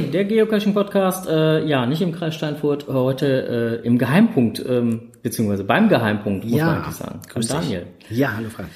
[0.00, 5.88] Der Geocaching-Podcast, äh, ja, nicht im Kreis Steinfurt, heute äh, im Geheimpunkt, ähm, beziehungsweise beim
[5.90, 7.20] Geheimpunkt, muss Ja, man eigentlich sagen.
[7.28, 7.56] grüß dich.
[7.56, 7.86] Daniel.
[8.08, 8.68] Ja, hallo Frank.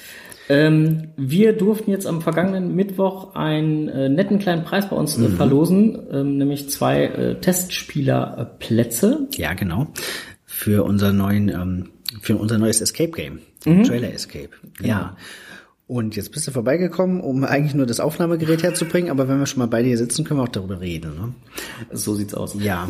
[0.48, 5.23] Ähm, wir durften jetzt am vergangenen Mittwoch einen äh, netten kleinen Preis bei uns äh,
[5.23, 5.37] Mhm.
[5.37, 9.27] verlosen, ähm, nämlich zwei äh, Testspielerplätze.
[9.37, 9.87] Ja, genau.
[10.45, 11.88] Für unser neuen, ähm,
[12.21, 13.41] für unser neues Escape Game.
[13.65, 14.51] Trailer Escape.
[14.80, 15.16] Ja.
[15.88, 19.60] Und jetzt bist du vorbeigekommen, um eigentlich nur das Aufnahmegerät herzubringen, aber wenn wir schon
[19.60, 21.34] mal bei dir sitzen, können wir auch darüber reden, ne?
[21.92, 22.56] So sieht's aus.
[22.59, 22.88] Ja.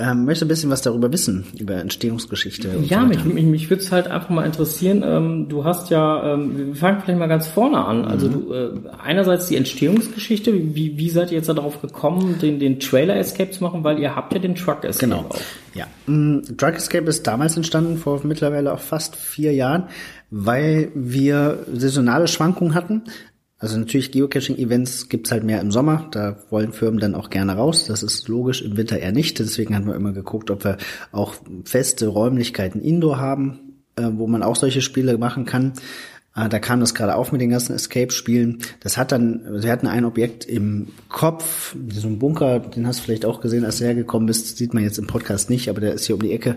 [0.00, 2.70] Ähm, möchtest du ein bisschen was darüber wissen, über Entstehungsgeschichte?
[2.84, 5.02] Ja, so mich, mich, mich würde es halt einfach mal interessieren.
[5.04, 8.04] Ähm, du hast ja, ähm, wir fangen vielleicht mal ganz vorne an.
[8.04, 8.70] Also du, äh,
[9.02, 10.54] einerseits die Entstehungsgeschichte.
[10.54, 13.82] Wie, wie seid ihr jetzt darauf gekommen, den, den Trailer Escape zu machen?
[13.82, 15.26] Weil ihr habt ja den Truck Escape Genau.
[15.30, 15.40] auch.
[15.74, 15.86] Ja.
[16.06, 19.88] Mm, Drug Escape ist damals entstanden, vor mittlerweile auch fast vier Jahren,
[20.30, 23.02] weil wir saisonale Schwankungen hatten.
[23.60, 27.86] Also natürlich Geocaching-Events gibt's halt mehr im Sommer, da wollen Firmen dann auch gerne raus.
[27.86, 29.40] Das ist logisch, im Winter eher nicht.
[29.40, 30.76] Deswegen haben wir immer geguckt, ob wir
[31.10, 35.72] auch feste Räumlichkeiten Indoor haben, äh, wo man auch solche Spiele machen kann.
[36.36, 38.58] Äh, Da kam das gerade auf mit den ganzen Escape-Spielen.
[38.78, 43.04] Das hat dann, wir hatten ein Objekt im Kopf, so ein Bunker, den hast du
[43.04, 45.94] vielleicht auch gesehen, als du hergekommen bist, sieht man jetzt im Podcast nicht, aber der
[45.94, 46.56] ist hier um die Ecke.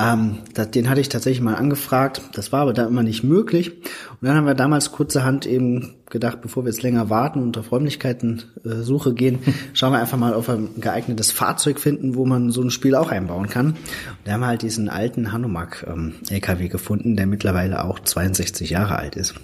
[0.00, 0.38] Ähm,
[0.74, 3.72] den hatte ich tatsächlich mal angefragt, das war aber da immer nicht möglich.
[3.72, 7.72] Und dann haben wir damals kurzerhand eben gedacht, bevor wir jetzt länger warten und auf
[7.72, 9.40] Räumlichkeiten-Suche gehen,
[9.74, 12.94] schauen wir einfach mal, ob wir ein geeignetes Fahrzeug finden, wo man so ein Spiel
[12.94, 13.70] auch einbauen kann.
[13.70, 13.76] Und
[14.24, 18.96] da haben wir halt diesen alten Hanomag ähm, LKW gefunden, der mittlerweile auch 62 Jahre
[18.96, 19.34] alt ist.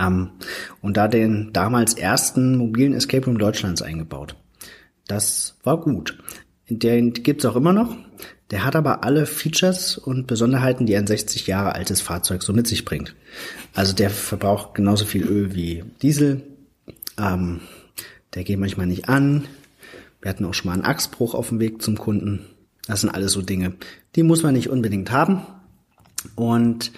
[0.00, 0.30] Ähm,
[0.82, 4.34] und da den damals ersten mobilen Escape Room Deutschlands eingebaut.
[5.06, 6.18] Das war gut.
[6.68, 7.96] Den gibt's auch immer noch.
[8.50, 12.66] Der hat aber alle Features und Besonderheiten, die ein 60 Jahre altes Fahrzeug so mit
[12.66, 13.14] sich bringt.
[13.74, 16.42] Also der verbraucht genauso viel Öl wie Diesel.
[17.18, 17.60] Ähm,
[18.34, 19.44] der geht manchmal nicht an.
[20.22, 22.46] Wir hatten auch schon mal einen Achsbruch auf dem Weg zum Kunden.
[22.86, 23.74] Das sind alles so Dinge,
[24.16, 25.42] die muss man nicht unbedingt haben.
[26.34, 26.90] Und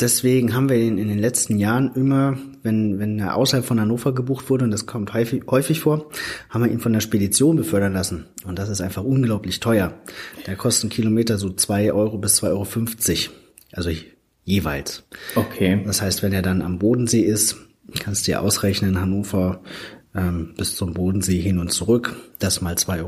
[0.00, 4.14] deswegen haben wir ihn in den letzten Jahren immer, wenn, wenn er außerhalb von Hannover
[4.14, 6.10] gebucht wurde, und das kommt häufig, häufig vor,
[6.50, 8.26] haben wir ihn von der Spedition befördern lassen.
[8.44, 9.94] Und das ist einfach unglaublich teuer.
[10.46, 13.36] Der kostet einen Kilometer so zwei Euro bis 2,50 Euro.
[13.72, 13.90] Also
[14.44, 15.04] jeweils.
[15.34, 15.82] Okay.
[15.84, 17.56] Das heißt, wenn er dann am Bodensee ist,
[17.98, 19.62] kannst du dir ausrechnen, Hannover
[20.14, 23.00] ähm, bis zum Bodensee hin und zurück, das mal 2,50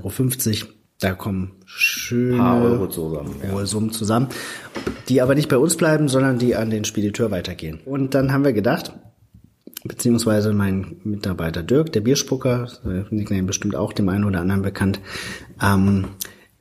[0.62, 0.72] Euro.
[1.00, 3.52] Da kommen schöne Paar Euro zusammen, ja.
[3.52, 4.28] hohe Summen zusammen,
[5.08, 7.80] die aber nicht bei uns bleiben, sondern die an den Spediteur weitergehen.
[7.84, 8.94] Und dann haben wir gedacht,
[9.84, 15.00] beziehungsweise mein Mitarbeiter Dirk, der Bierspucker, äh, Nickname bestimmt auch dem einen oder anderen bekannt,
[15.62, 16.06] ähm,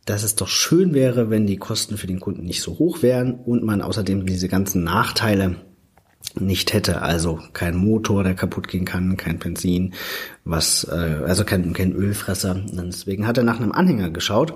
[0.05, 3.33] dass es doch schön wäre, wenn die Kosten für den Kunden nicht so hoch wären
[3.33, 5.55] und man außerdem diese ganzen Nachteile
[6.39, 9.93] nicht hätte, also kein Motor, der kaputt gehen kann, kein Benzin,
[10.43, 12.61] was äh, also kein, kein Ölfresser.
[12.71, 14.53] Deswegen hat er nach einem Anhänger geschaut,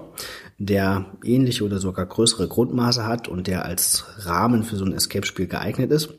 [0.57, 5.47] der ähnliche oder sogar größere Grundmaße hat und der als Rahmen für so ein Escape-Spiel
[5.47, 6.09] geeignet ist.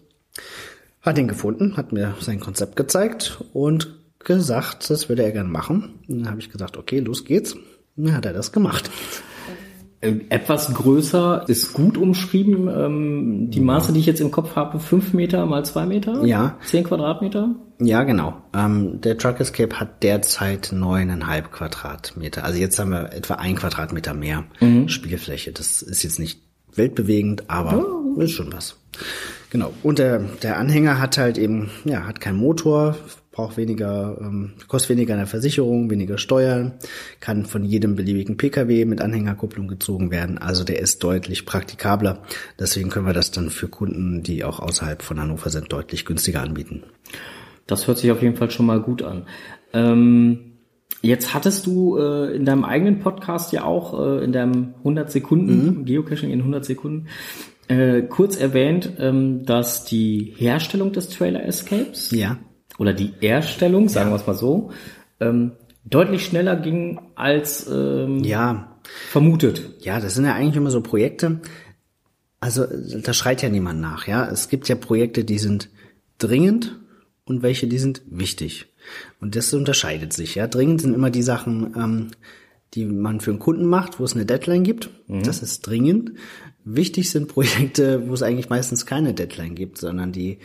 [1.03, 6.01] Hat ihn gefunden, hat mir sein Konzept gezeigt und gesagt, das würde er gerne machen.
[6.09, 7.57] Und dann habe ich gesagt, okay, los geht's.
[7.97, 8.91] Dann hat er das gemacht.
[10.03, 12.69] Ähm, Etwas größer ist gut umschrieben.
[12.69, 16.25] Ähm, die Maße, die ich jetzt im Kopf habe, fünf Meter mal zwei Meter?
[16.25, 16.57] Ja.
[16.65, 17.55] Zehn Quadratmeter?
[17.81, 18.43] Ja, genau.
[18.55, 22.45] Ähm, der Truck Escape hat derzeit neuneinhalb Quadratmeter.
[22.45, 24.45] Also jetzt haben wir etwa ein Quadratmeter mehr
[24.87, 25.53] Spielfläche.
[25.53, 26.41] Das ist jetzt nicht
[26.75, 27.85] weltbewegend, aber
[28.19, 28.77] ist schon was.
[29.51, 29.73] Genau.
[29.83, 32.97] Und der, der Anhänger hat halt eben, ja, hat keinen Motor,
[33.33, 36.73] braucht weniger, ähm, kostet weniger in der Versicherung, weniger Steuern,
[37.21, 40.39] kann von jedem beliebigen Pkw mit Anhängerkupplung gezogen werden.
[40.39, 42.23] Also der ist deutlich praktikabler.
[42.59, 46.43] Deswegen können wir das dann für Kunden, die auch außerhalb von Hannover sind, deutlich günstiger
[46.43, 46.83] anbieten.
[47.67, 49.27] Das hört sich auf jeden Fall schon mal gut an.
[49.73, 50.57] Ähm,
[51.03, 55.85] jetzt hattest du äh, in deinem eigenen Podcast ja auch äh, in deinem 100 Sekunden,
[55.85, 57.07] Geocaching in 100 Sekunden,
[57.69, 62.39] äh, kurz erwähnt, ähm, dass die Herstellung des Trailer Escapes Ja.
[62.81, 64.71] Oder die Erstellung, sagen wir es mal so,
[65.21, 65.53] ähm,
[65.85, 68.79] deutlich schneller ging als ähm, Ja,
[69.11, 69.85] vermutet.
[69.85, 71.41] ja, das sind ja eigentlich immer so Projekte.
[72.41, 72.65] Also
[73.03, 74.27] da schreit ja niemand nach, ja.
[74.27, 75.69] Es gibt ja Projekte, die sind
[76.17, 76.81] dringend
[77.27, 78.73] und welche, die sind wichtig.
[79.21, 80.47] Und das unterscheidet sich, ja.
[80.47, 82.07] Dringend sind immer die Sachen, ähm,
[82.73, 84.89] die man für einen Kunden macht, wo es eine Deadline gibt.
[85.07, 86.13] Das ist dringend.
[86.65, 90.39] Wichtig sind Projekte, wo es eigentlich meistens keine Deadline gibt, sondern die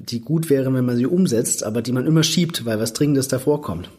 [0.00, 3.28] die gut wären, wenn man sie umsetzt, aber die man immer schiebt, weil was Dringendes
[3.28, 3.90] davor kommt.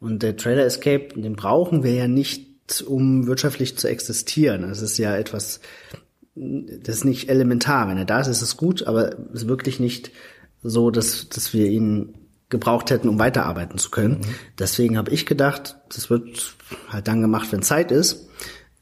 [0.00, 4.62] Und der Trailer Escape, den brauchen wir ja nicht, um wirtschaftlich zu existieren.
[4.62, 5.60] Das ist ja etwas,
[6.34, 7.88] das ist nicht elementar.
[7.88, 10.10] Wenn er da ist, ist es gut, aber es ist wirklich nicht
[10.62, 12.14] so, dass, dass wir ihn
[12.48, 14.18] gebraucht hätten, um weiterarbeiten zu können.
[14.18, 14.34] Mhm.
[14.58, 16.54] Deswegen habe ich gedacht, das wird
[16.88, 18.28] halt dann gemacht, wenn Zeit ist.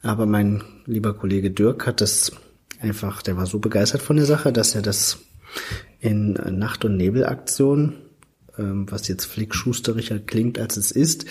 [0.01, 2.31] Aber mein lieber Kollege Dirk hat das
[2.79, 5.19] einfach, der war so begeistert von der Sache, dass er das
[6.03, 7.93] in Nacht- und Nebelaktion,
[8.57, 11.25] ähm, was jetzt flickschusterischer klingt, als es ist,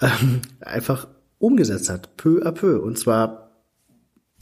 [0.00, 1.08] ähm, einfach
[1.38, 2.80] umgesetzt hat, peu à peu.
[2.80, 3.48] Und zwar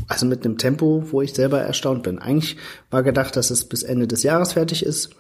[0.08, 2.18] also mit einem Tempo, wo ich selber erstaunt bin.
[2.18, 2.56] Eigentlich
[2.90, 5.10] war gedacht, dass es bis Ende des Jahres fertig ist.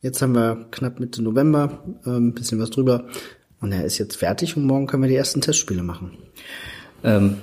[0.00, 3.08] Jetzt haben wir knapp Mitte November, ein ähm, bisschen was drüber.
[3.60, 6.12] Und er ist jetzt fertig und morgen können wir die ersten Testspiele machen.
[7.04, 7.36] Ähm,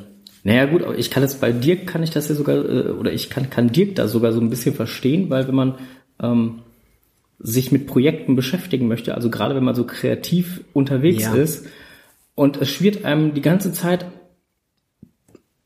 [0.43, 3.29] naja gut, ich kann jetzt bei Dirk kann ich das ja sogar, äh, oder ich
[3.29, 5.75] kann, kann Dirk da sogar so ein bisschen verstehen, weil wenn man
[6.21, 6.61] ähm,
[7.39, 11.33] sich mit Projekten beschäftigen möchte, also gerade wenn man so kreativ unterwegs ja.
[11.33, 11.65] ist
[12.35, 14.05] und es schwirrt einem die ganze Zeit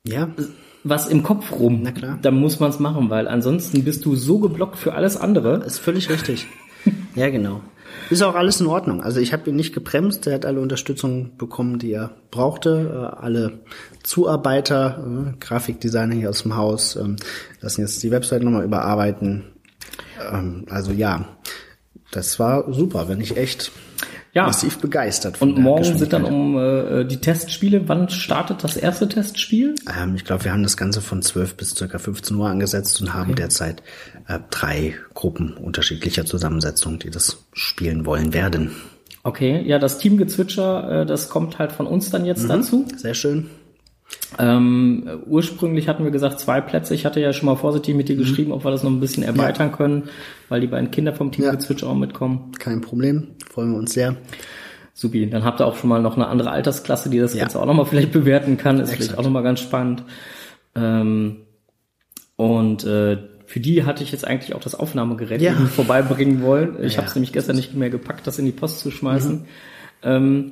[0.05, 0.29] ja.
[0.83, 2.19] was im Kopf rum, Na klar.
[2.21, 5.59] dann muss man es machen, weil ansonsten bist du so geblockt für alles andere.
[5.59, 6.47] Das ist völlig richtig.
[7.15, 7.61] ja, genau.
[8.09, 9.01] Ist auch alles in Ordnung.
[9.01, 10.27] Also ich habe ihn nicht gebremst.
[10.27, 12.91] Er hat alle Unterstützung bekommen, die er brauchte.
[12.91, 13.59] Äh, alle
[14.03, 17.15] Zuarbeiter, äh, Grafikdesigner hier aus dem Haus, ähm,
[17.61, 19.45] lassen jetzt die Website nochmal überarbeiten.
[20.31, 21.25] Ähm, also ja,
[22.15, 23.71] das war super, wenn ich echt
[24.33, 24.45] ja.
[24.45, 25.37] massiv begeistert.
[25.37, 27.87] Von Und morgen sind dann um äh, die Testspiele.
[27.87, 29.75] Wann startet das erste Testspiel?
[29.99, 33.13] Ähm, ich glaube, wir haben das Ganze von 12 bis circa 15 Uhr angesetzt und
[33.13, 33.41] haben okay.
[33.41, 33.83] derzeit
[34.27, 38.71] äh, drei Gruppen unterschiedlicher Zusammensetzung, die das spielen wollen werden.
[39.23, 42.49] Okay, ja, das Teamgezwitscher, äh, das kommt halt von uns dann jetzt mhm.
[42.49, 42.85] dazu.
[42.97, 43.49] Sehr schön.
[44.39, 46.95] Ähm, ursprünglich hatten wir gesagt zwei Plätze.
[46.95, 48.19] Ich hatte ja schon mal vorsichtig mit dir mhm.
[48.19, 49.75] geschrieben, ob wir das noch ein bisschen erweitern ja.
[49.75, 50.03] können,
[50.49, 51.51] weil die beiden Kinder vom Team ja.
[51.51, 52.51] Gezwitscher auch mitkommen.
[52.59, 54.15] Kein Problem, freuen wir uns sehr.
[54.95, 57.41] Supi, dann habt ihr auch schon mal noch eine andere Altersklasse, die das ja.
[57.41, 58.75] Ganze auch nochmal vielleicht bewerten kann.
[58.79, 59.03] Ist Exakt.
[59.03, 60.03] vielleicht auch nochmal ganz spannend.
[60.75, 61.37] Ähm,
[62.35, 65.53] und äh, für die hatte ich jetzt eigentlich auch das Aufnahmegerät ja.
[65.53, 66.83] vorbeibringen wollen.
[66.83, 69.35] Ich ja, habe es nämlich gestern nicht mehr gepackt, das in die Post zu schmeißen.
[69.35, 69.45] Mhm.
[70.03, 70.51] Ähm,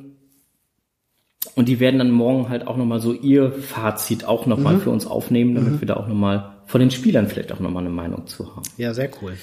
[1.55, 4.81] und die werden dann morgen halt auch nochmal so ihr Fazit auch nochmal mhm.
[4.81, 5.81] für uns aufnehmen, damit mhm.
[5.81, 8.63] wir da auch nochmal von den Spielern vielleicht auch nochmal eine Meinung zu haben.
[8.77, 9.33] Ja, sehr cool.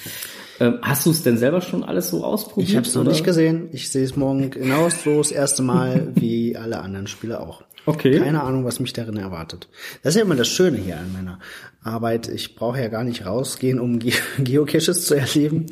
[0.59, 2.69] Ähm, hast du es denn selber schon alles so ausprobiert?
[2.69, 3.69] Ich habe es noch nicht gesehen.
[3.71, 7.63] Ich sehe es morgen genau so das erste Mal wie alle anderen Spieler auch.
[7.85, 8.19] Okay.
[8.19, 9.69] Keine Ahnung, was mich darin erwartet.
[10.03, 11.39] Das ist ja immer das Schöne hier an meiner
[11.83, 12.27] Arbeit.
[12.27, 15.67] Ich brauche ja gar nicht rausgehen, um Ge Geocaches zu erleben.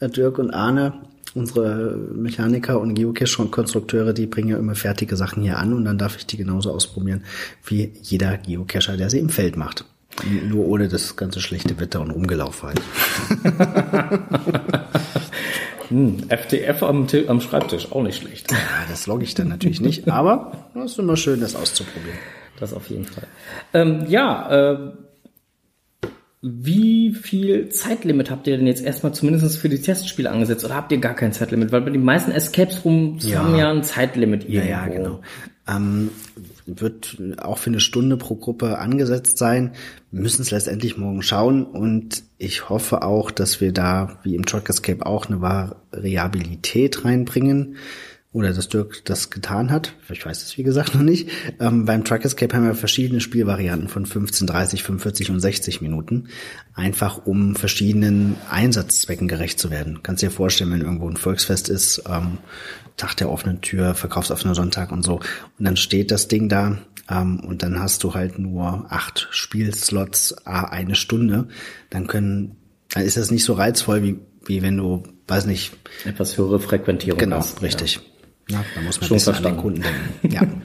[0.00, 0.94] Äh, Dirk und Arne
[1.34, 6.16] unsere Mechaniker und Geocache-Konstrukteure, die bringen ja immer fertige Sachen hier an und dann darf
[6.16, 7.24] ich die genauso ausprobieren
[7.64, 9.84] wie jeder Geocacher, der sie im Feld macht.
[10.48, 12.80] Nur ohne das ganze schlechte Wetter und Umgelaufen halt.
[15.88, 18.52] hm, FTF am, am, Schreibtisch, auch nicht schlecht.
[18.52, 18.58] Ja,
[18.88, 22.18] das logge ich dann natürlich nicht, aber es ist immer schön, das auszuprobieren.
[22.60, 23.26] Das auf jeden Fall.
[23.72, 24.92] Ähm, ja, äh,
[26.46, 30.92] wie viel Zeitlimit habt ihr denn jetzt erstmal zumindest für die Testspiele angesetzt oder habt
[30.92, 31.72] ihr gar kein Zeitlimit?
[31.72, 33.38] Weil bei den meisten Escapes Rooms ja.
[33.38, 34.70] haben ja ein Zeitlimit irgendwo.
[34.70, 35.20] Ja, ja, genau.
[35.66, 36.10] Ähm,
[36.66, 39.72] wird auch für eine Stunde pro Gruppe angesetzt sein.
[40.10, 44.44] Wir müssen es letztendlich morgen schauen und ich hoffe auch, dass wir da, wie im
[44.44, 47.76] Truck Escape auch, eine Variabilität reinbringen
[48.34, 49.94] oder dass Dirk das getan hat.
[50.10, 51.30] Ich weiß es wie gesagt noch nicht.
[51.60, 56.26] Ähm, beim Truck Escape haben wir verschiedene Spielvarianten von 15, 30, 45 und 60 Minuten.
[56.74, 60.00] Einfach um verschiedenen Einsatzzwecken gerecht zu werden.
[60.02, 62.38] Kannst dir vorstellen, wenn irgendwo ein Volksfest ist, ähm,
[62.96, 65.20] Tag der offenen Tür, verkaufsoffener Sonntag und so.
[65.58, 70.44] Und dann steht das Ding da ähm, und dann hast du halt nur acht Spielslots,
[70.44, 71.46] eine Stunde.
[71.88, 72.56] Dann können,
[72.90, 75.76] dann ist das nicht so reizvoll wie, wie wenn du, weiß nicht.
[76.04, 77.60] Etwas höhere Frequentierung genau, hast.
[77.60, 77.94] Genau, richtig.
[77.94, 78.02] Ja.
[78.50, 79.46] Ja, da muss man schon verstanden.
[79.46, 80.32] an den Kunden denken.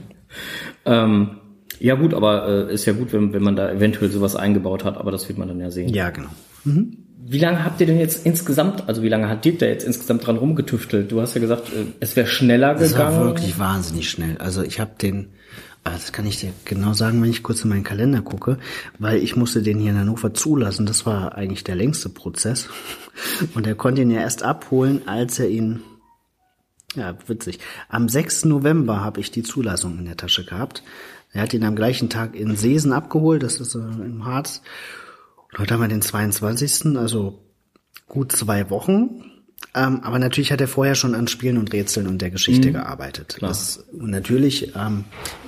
[0.85, 1.03] Ja.
[1.03, 1.39] ähm,
[1.79, 4.97] ja gut, aber äh, ist ja gut, wenn, wenn man da eventuell sowas eingebaut hat,
[4.97, 5.93] aber das wird man dann ja sehen.
[5.93, 6.29] Ja, genau.
[6.65, 6.97] Mhm.
[7.25, 10.25] Wie lange habt ihr denn jetzt insgesamt, also wie lange hat Dirk da jetzt insgesamt
[10.25, 11.11] dran rumgetüftelt?
[11.11, 12.91] Du hast ja gesagt, äh, es wäre schneller gegangen.
[12.91, 14.37] Es war wirklich wahnsinnig schnell.
[14.39, 15.29] Also ich habe den,
[15.83, 18.57] ah, das kann ich dir genau sagen, wenn ich kurz in meinen Kalender gucke,
[18.97, 20.85] weil ich musste den hier in Hannover zulassen.
[20.85, 22.67] Das war eigentlich der längste Prozess.
[23.53, 25.81] Und er konnte ihn ja erst abholen, als er ihn
[26.95, 27.59] ja, witzig.
[27.87, 28.45] Am 6.
[28.45, 30.83] November habe ich die Zulassung in der Tasche gehabt.
[31.31, 34.61] Er hat ihn am gleichen Tag in Seesen abgeholt, das ist äh, im Harz.
[35.51, 36.97] Und heute haben wir den 22.
[36.97, 37.39] Also
[38.07, 39.23] gut zwei Wochen.
[39.75, 42.73] Ähm, aber natürlich hat er vorher schon an Spielen und Rätseln und der Geschichte mhm.
[42.73, 43.37] gearbeitet.
[43.39, 45.05] Das, und natürlich, ähm,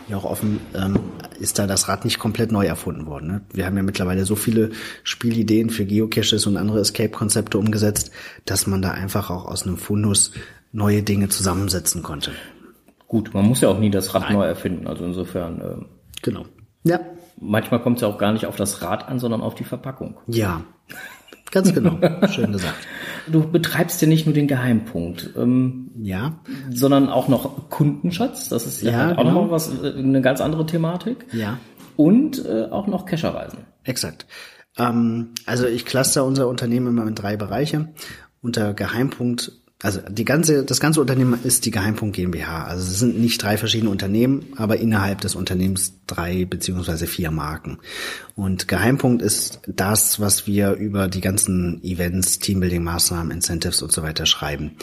[0.08, 1.00] ja auch offen, ähm,
[1.40, 3.28] ist da das Rad nicht komplett neu erfunden worden.
[3.28, 3.42] Ne?
[3.52, 4.72] Wir haben ja mittlerweile so viele
[5.04, 8.12] Spielideen für Geocaches und andere Escape-Konzepte umgesetzt,
[8.46, 10.32] dass man da einfach auch aus einem Fundus
[10.72, 12.32] neue Dinge zusammensetzen konnte.
[13.08, 14.34] Gut, man muss ja auch nie das Rad Nein.
[14.34, 15.62] neu erfinden, also insofern.
[15.62, 15.86] Äh,
[16.22, 16.46] genau.
[16.84, 17.00] Ja.
[17.40, 20.18] Manchmal kommt es ja auch gar nicht auf das Rad an, sondern auf die Verpackung.
[20.28, 20.62] Ja,
[21.52, 22.00] Ganz genau.
[22.30, 22.88] Schön gesagt.
[23.28, 26.40] Du betreibst ja nicht nur den Geheimpunkt, ähm, Ja.
[26.72, 28.48] sondern auch noch Kundenschatz.
[28.50, 29.44] Das ist ja, Ja, halt auch genau.
[29.44, 31.26] noch was, äh, eine ganz andere Thematik.
[31.34, 31.58] Ja.
[31.98, 33.60] Und äh, auch noch Kescherreisen.
[33.84, 34.26] Exakt.
[34.78, 37.90] Ähm, also ich cluster unser Unternehmen immer in drei Bereiche.
[38.42, 39.52] Unter Geheimpunkt,
[39.84, 42.66] also die ganze, das ganze Unternehmen ist die Geheimpunkt GmbH.
[42.66, 47.80] Also es sind nicht drei verschiedene Unternehmen, aber innerhalb des Unternehmens drei beziehungsweise vier Marken.
[48.36, 54.28] Und Geheimpunkt ist das, was wir über die ganzen Events, Teambuilding-Maßnahmen, Incentives und so weiter
[54.28, 54.74] schreiben.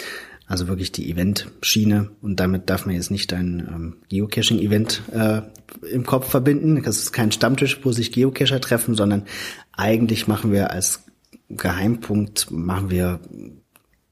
[0.49, 5.43] Also wirklich die Event-Schiene und damit darf man jetzt nicht ein ähm, Geocaching-Event äh,
[5.93, 6.83] im Kopf verbinden.
[6.83, 9.25] Das ist kein Stammtisch, wo sich Geocacher treffen, sondern
[9.73, 11.05] eigentlich machen wir als
[11.51, 13.21] Geheimpunkt, machen wir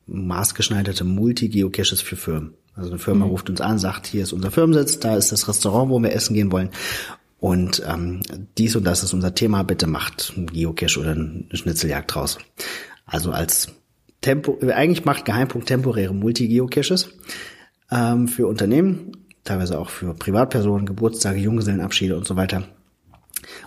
[0.07, 2.55] maßgeschneiderte Multi-Geocaches für Firmen.
[2.75, 5.91] Also eine Firma ruft uns an, sagt, hier ist unser Firmensitz, da ist das Restaurant,
[5.91, 6.71] wo wir essen gehen wollen.
[7.39, 8.21] Und ähm,
[8.59, 12.39] dies und das ist unser Thema, bitte macht einen Geocache oder eine Schnitzeljagd draus.
[13.07, 13.69] Also als
[14.21, 17.11] Tempo, eigentlich macht Geheimpunkt temporäre Multi-Geocaches
[17.91, 19.13] ähm, für Unternehmen,
[19.45, 22.65] teilweise auch für Privatpersonen, Geburtstage, Junggesellenabschiede und so weiter.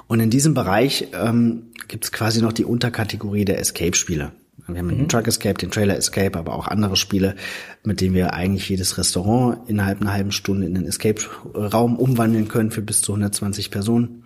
[0.08, 4.32] Und in diesem Bereich ähm, gibt es quasi noch die Unterkategorie der Escape-Spiele.
[4.68, 7.36] Wir haben den Truck Escape, den Trailer Escape, aber auch andere Spiele,
[7.84, 12.72] mit denen wir eigentlich jedes Restaurant innerhalb einer halben Stunde in einen Escape-Raum umwandeln können
[12.72, 14.24] für bis zu 120 Personen.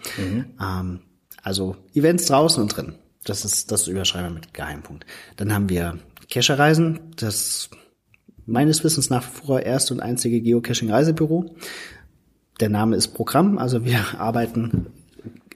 [0.61, 0.99] Ähm,
[1.41, 2.95] also Events draußen und drin.
[3.23, 5.05] Das ist das überschreiben wir mit Geheimpunkt.
[5.37, 5.99] Dann haben wir
[6.29, 7.69] Cache-Reisen, das
[8.45, 11.55] meines Wissens nach wie vor erste und einzige Geocaching-Reisebüro.
[12.59, 14.87] Der Name ist Programm, also wir arbeiten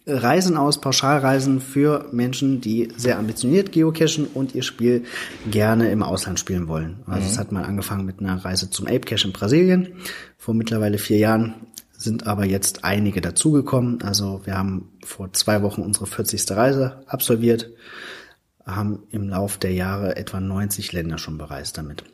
[0.08, 5.04] Reisen aus, Pauschalreisen für Menschen, die sehr ambitioniert geocachen und ihr Spiel
[5.52, 7.02] gerne im Ausland spielen wollen.
[7.06, 9.90] Also es hat mal angefangen mit einer Reise zum Ape Cache in Brasilien
[10.38, 11.56] vor mittlerweile vier Jahren,
[11.92, 14.02] sind aber jetzt einige dazugekommen.
[14.02, 16.50] Also wir haben vor zwei Wochen unsere 40.
[16.52, 17.70] Reise absolviert,
[18.66, 22.06] haben im Lauf der Jahre etwa 90 Länder schon bereist damit.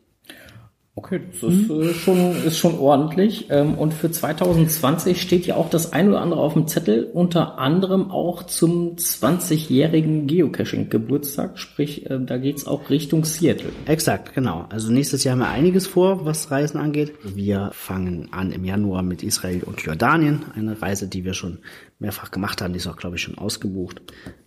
[0.96, 3.48] Okay, das ist, äh, schon, ist schon ordentlich.
[3.50, 7.58] Ähm, und für 2020 steht ja auch das ein oder andere auf dem Zettel, unter
[7.58, 11.58] anderem auch zum 20-jährigen Geocaching-Geburtstag.
[11.58, 13.72] Sprich, äh, da geht's auch Richtung Seattle.
[13.88, 14.68] Exakt, genau.
[14.70, 17.14] Also nächstes Jahr haben wir einiges vor, was Reisen angeht.
[17.24, 20.46] Wir fangen an im Januar mit Israel und Jordanien.
[20.56, 21.58] Eine Reise, die wir schon
[21.98, 22.74] mehrfach gemacht haben.
[22.74, 24.00] Die ist auch, glaube ich, schon ausgebucht.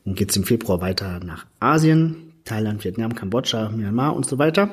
[0.04, 2.34] Dann geht's im Februar weiter nach Asien.
[2.44, 4.70] Thailand, Vietnam, Kambodscha, Myanmar und so weiter.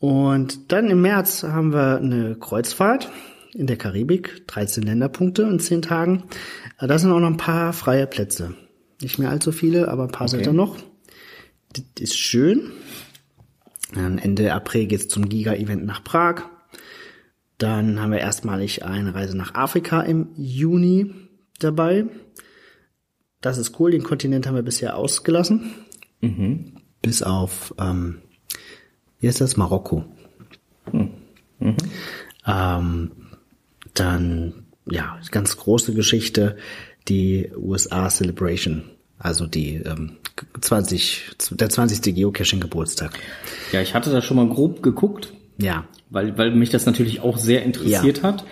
[0.00, 3.10] Und dann im März haben wir eine Kreuzfahrt
[3.52, 6.24] in der Karibik, 13 Länderpunkte in 10 Tagen.
[6.78, 8.54] Äh, Da sind auch noch ein paar freie Plätze.
[9.02, 10.76] Nicht mehr allzu viele, aber ein paar sind da noch.
[11.72, 12.72] Das ist schön.
[13.94, 16.42] Dann Ende April geht's zum Giga-Event nach Prag.
[17.58, 21.12] Dann haben wir erstmalig eine Reise nach Afrika im Juni
[21.58, 22.06] dabei.
[23.42, 25.72] Das ist cool, den Kontinent haben wir bisher ausgelassen.
[27.02, 28.22] Bis auf, ähm,
[29.20, 30.04] wie ist das, Marokko.
[32.46, 33.10] Ähm,
[33.94, 34.54] dann,
[34.90, 36.56] ja, ganz große Geschichte,
[37.08, 38.84] die USA Celebration.
[39.18, 40.16] Also die ähm,
[40.58, 42.14] 20, der 20.
[42.14, 43.18] Geocaching-Geburtstag.
[43.72, 47.36] Ja, ich hatte da schon mal grob geguckt, Ja, weil, weil mich das natürlich auch
[47.36, 48.44] sehr interessiert hat.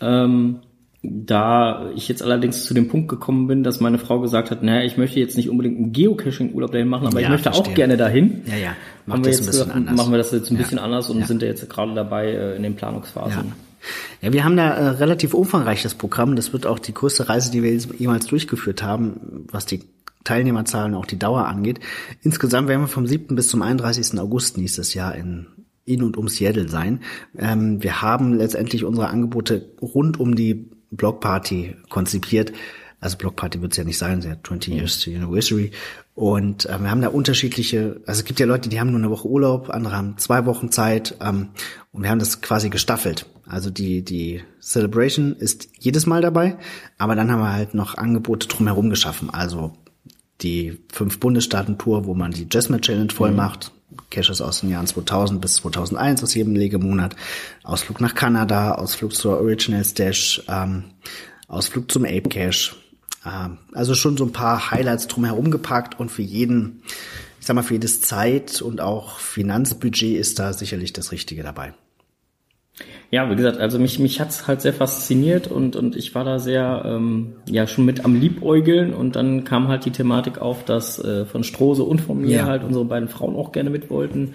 [0.00, 0.60] Ähm,
[1.02, 4.84] da ich jetzt allerdings zu dem Punkt gekommen bin, dass meine Frau gesagt hat, naja,
[4.84, 7.72] ich möchte jetzt nicht unbedingt einen Geocaching-Urlaub dahin machen, aber Ja, ich möchte verstehe.
[7.72, 8.42] auch gerne dahin.
[8.46, 8.76] Ja, ja.
[9.06, 9.96] Macht Haben wir jetzt ein bisschen gesagt, anders.
[9.96, 10.84] machen wir das jetzt ein bisschen Ja.
[10.84, 11.26] anders und Ja.
[11.26, 13.52] sind ja jetzt gerade dabei äh, in den Planungsphasen.
[14.20, 14.32] Ja.
[14.32, 16.36] Wir haben da äh, relativ umfangreiches Programm.
[16.36, 19.80] Das wird auch die größte Reise, die wir jemals durchgeführt haben, was die
[20.22, 21.80] Teilnehmerzahlen und auch die Dauer angeht.
[22.22, 23.34] Insgesamt werden wir vom 7.
[23.34, 24.20] bis zum 31.
[24.20, 25.46] August nächstes Jahr in
[25.84, 27.00] in und um Seattle sein.
[27.36, 32.52] Ähm, wir haben letztendlich unsere Angebote rund um die Blockparty konzipiert.
[33.00, 35.72] Also Blockparty wird es ja nicht sein, sie hat 20 Years Anniversary.
[36.14, 39.10] Und äh, wir haben da unterschiedliche, also es gibt ja Leute, die haben nur eine
[39.10, 41.48] Woche Urlaub, andere haben zwei Wochen Zeit ähm,
[41.90, 43.26] und wir haben das quasi gestaffelt.
[43.44, 46.58] Also die, die Celebration ist jedes Mal dabei,
[46.96, 49.30] aber dann haben wir halt noch Angebote drumherum geschaffen.
[49.30, 49.72] Also
[50.42, 53.72] die fünf Bundesstaaten-Tour, wo man die Jasmine Challenge voll macht.
[54.10, 57.16] Caches aus den Jahren 2000 bis 2001 aus jedem Legemonat.
[57.62, 60.84] Ausflug nach Kanada, Ausflug zur Original Stash, ähm,
[61.48, 62.76] Ausflug zum Ape Cache.
[63.24, 66.82] Ähm, also schon so ein paar Highlights drumherum gepackt und für jeden,
[67.40, 71.74] ich sag mal, für jedes Zeit und auch Finanzbudget ist da sicherlich das Richtige dabei.
[73.10, 76.38] Ja, wie gesagt, also mich, mich hat's halt sehr fasziniert und, und ich war da
[76.38, 80.98] sehr, ähm, ja, schon mit am Liebäugeln und dann kam halt die Thematik auf, dass
[80.98, 82.44] äh, von Strose und von mir Ja.
[82.46, 84.32] halt unsere beiden Frauen auch gerne mit wollten,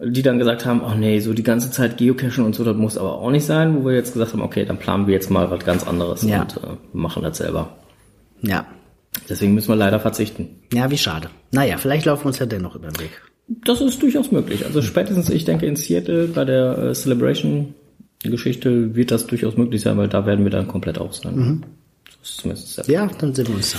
[0.00, 2.96] die dann gesagt haben, oh nee, so die ganze Zeit Geocachen und so, das muss
[2.98, 5.50] aber auch nicht sein, wo wir jetzt gesagt haben, okay, dann planen wir jetzt mal
[5.50, 6.42] was ganz anderes Ja.
[6.42, 6.60] und äh,
[6.92, 7.76] machen das selber.
[8.42, 8.66] Ja.
[9.28, 10.60] Deswegen müssen wir leider verzichten.
[10.72, 11.28] Ja, wie schade.
[11.52, 13.10] Naja, vielleicht laufen wir uns ja dennoch über den Weg.
[13.46, 14.64] Das ist durchaus möglich.
[14.64, 19.98] Also spätestens, ich denke, in Seattle bei der äh, Celebration-Geschichte wird das durchaus möglich sein,
[19.98, 21.36] weil da werden wir dann komplett auch sein.
[21.36, 21.62] Mhm.
[22.22, 23.78] Zumindest der Ja, dann sind wir uns da.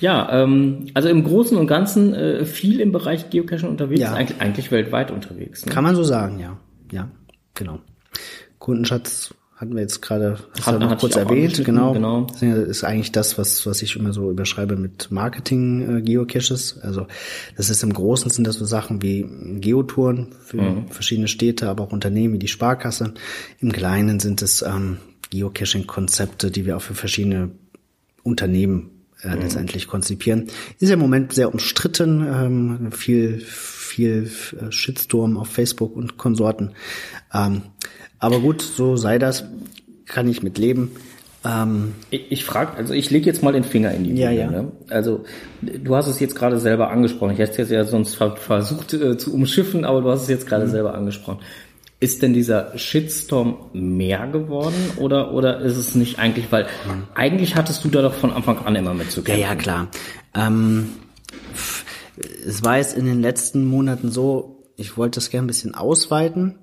[0.00, 4.12] Ja, ähm, also im Großen und Ganzen äh, viel im Bereich Geocaching unterwegs, ja.
[4.12, 5.64] eigentlich, eigentlich weltweit unterwegs.
[5.64, 5.72] Ne?
[5.72, 6.58] Kann man so sagen, ja.
[6.92, 7.08] Ja,
[7.54, 7.78] genau.
[8.58, 11.94] Kundenschatz hatten wir jetzt gerade hast hat, noch kurz erwähnt, genau.
[11.94, 12.26] genau.
[12.26, 16.76] Das ist eigentlich das, was, was ich immer so überschreibe mit Marketing-Geocaches.
[16.76, 17.06] Äh, also
[17.56, 19.26] das ist im Großen sind das so Sachen wie
[19.60, 20.88] Geotouren für mhm.
[20.88, 23.14] verschiedene Städte, aber auch Unternehmen wie die Sparkasse.
[23.58, 24.98] Im Kleinen sind es ähm,
[25.30, 27.50] Geocaching-Konzepte, die wir auch für verschiedene
[28.22, 28.90] Unternehmen
[29.22, 29.40] äh, mhm.
[29.40, 30.48] letztendlich konzipieren.
[30.78, 36.72] Ist ja im Moment sehr umstritten, ähm, viel, viel äh, Shitstorm auf Facebook und Konsorten.
[37.32, 37.62] Ähm,
[38.18, 39.44] aber gut, so sei das,
[40.06, 40.92] kann ich mit leben.
[41.46, 44.22] Ähm, ich ich frage, also ich lege jetzt mal den Finger in die Wunde.
[44.22, 44.50] Ja, ja.
[44.50, 44.72] Ne?
[44.88, 45.24] Also
[45.62, 47.32] du hast es jetzt gerade selber angesprochen.
[47.32, 50.66] Ich hätte es ja sonst versucht äh, zu umschiffen, aber du hast es jetzt gerade
[50.66, 50.70] mhm.
[50.70, 51.40] selber angesprochen.
[51.98, 57.04] Ist denn dieser Shitstorm mehr geworden oder oder ist es nicht eigentlich, weil mhm.
[57.14, 59.40] eigentlich hattest du da doch von Anfang an immer mit zu kämpfen.
[59.40, 59.88] Ja, ja, klar.
[60.34, 60.90] Ähm,
[62.46, 66.58] es war jetzt in den letzten Monaten so, ich wollte das gerne ein bisschen ausweiten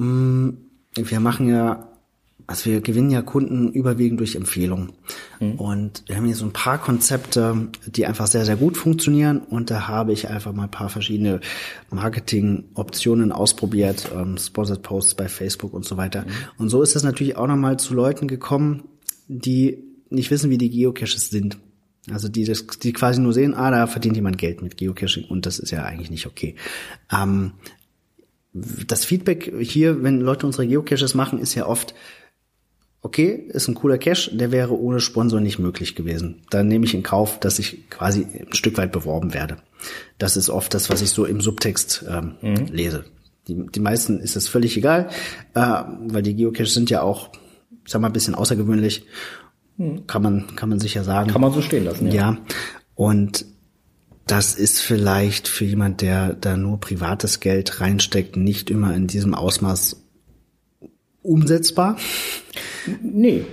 [0.00, 1.88] wir machen ja,
[2.46, 4.92] also wir gewinnen ja Kunden überwiegend durch Empfehlungen.
[5.38, 5.52] Mhm.
[5.52, 9.38] Und wir haben hier so ein paar Konzepte, die einfach sehr, sehr gut funktionieren.
[9.38, 11.40] Und da habe ich einfach mal ein paar verschiedene
[11.90, 16.22] Marketing-Optionen ausprobiert, ähm, Sponsored Posts bei Facebook und so weiter.
[16.22, 16.30] Mhm.
[16.58, 18.84] Und so ist es natürlich auch nochmal zu Leuten gekommen,
[19.28, 21.58] die nicht wissen, wie die Geocaches sind.
[22.10, 25.46] Also die, das, die quasi nur sehen, ah, da verdient jemand Geld mit Geocaching und
[25.46, 26.56] das ist ja eigentlich nicht okay.
[27.12, 27.52] Ähm,
[28.52, 31.94] das Feedback hier, wenn Leute unsere Geocaches machen, ist ja oft,
[33.02, 36.42] okay, ist ein cooler Cache, der wäre ohne Sponsor nicht möglich gewesen.
[36.50, 39.58] Dann nehme ich in Kauf, dass ich quasi ein Stück weit beworben werde.
[40.18, 42.66] Das ist oft das, was ich so im Subtext ähm, mhm.
[42.66, 43.04] lese.
[43.48, 45.08] Die, die meisten ist es völlig egal,
[45.54, 47.30] äh, weil die Geocaches sind ja auch,
[47.86, 49.06] sag mal, ein bisschen außergewöhnlich.
[49.76, 50.06] Mhm.
[50.06, 51.30] Kann man, kann man sicher sagen.
[51.30, 52.14] Kann man so stehen lassen, ja.
[52.14, 52.38] Ja.
[52.94, 53.46] Und
[54.30, 59.34] das ist vielleicht für jemand, der da nur privates Geld reinsteckt, nicht immer in diesem
[59.34, 59.96] Ausmaß
[61.22, 61.96] umsetzbar.
[63.02, 63.44] Nee,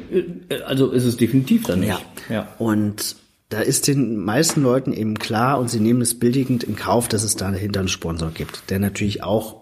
[0.66, 1.90] also ist es definitiv dann nicht.
[1.90, 2.00] Ja.
[2.30, 2.56] ja.
[2.60, 3.16] Und
[3.50, 7.24] da ist den meisten Leuten eben klar und sie nehmen es billigend in Kauf, dass
[7.24, 9.62] es da dahinter einen Sponsor gibt, der natürlich auch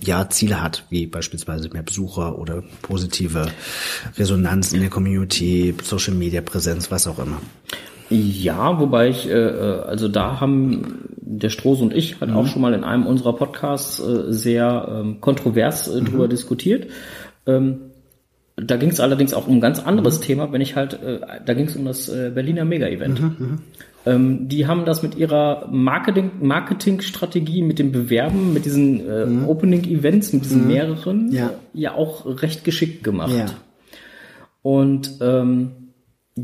[0.00, 3.52] ja Ziele hat, wie beispielsweise mehr Besucher oder positive
[4.16, 7.40] Resonanz in der Community, Social Media Präsenz, was auch immer.
[8.10, 12.36] Ja, wobei ich, äh, äh, also da haben der Stroß und ich halt mhm.
[12.36, 16.30] auch schon mal in einem unserer Podcasts äh, sehr ähm, kontrovers äh, drüber mhm.
[16.30, 16.90] diskutiert.
[17.46, 17.80] Ähm,
[18.56, 20.24] da ging es allerdings auch um ein ganz anderes mhm.
[20.24, 23.20] Thema, wenn ich halt, äh, da ging es um das äh, Berliner Mega-Event.
[23.20, 23.58] Mhm, mhm.
[24.06, 29.48] Ähm, die haben das mit ihrer Marketing, Marketingstrategie, mit dem Bewerben, mit diesen äh, mhm.
[29.48, 31.50] Opening-Events, mit diesen mehreren, ja.
[31.74, 33.34] ja auch recht geschickt gemacht.
[33.36, 33.46] Ja.
[34.62, 35.72] Und ähm,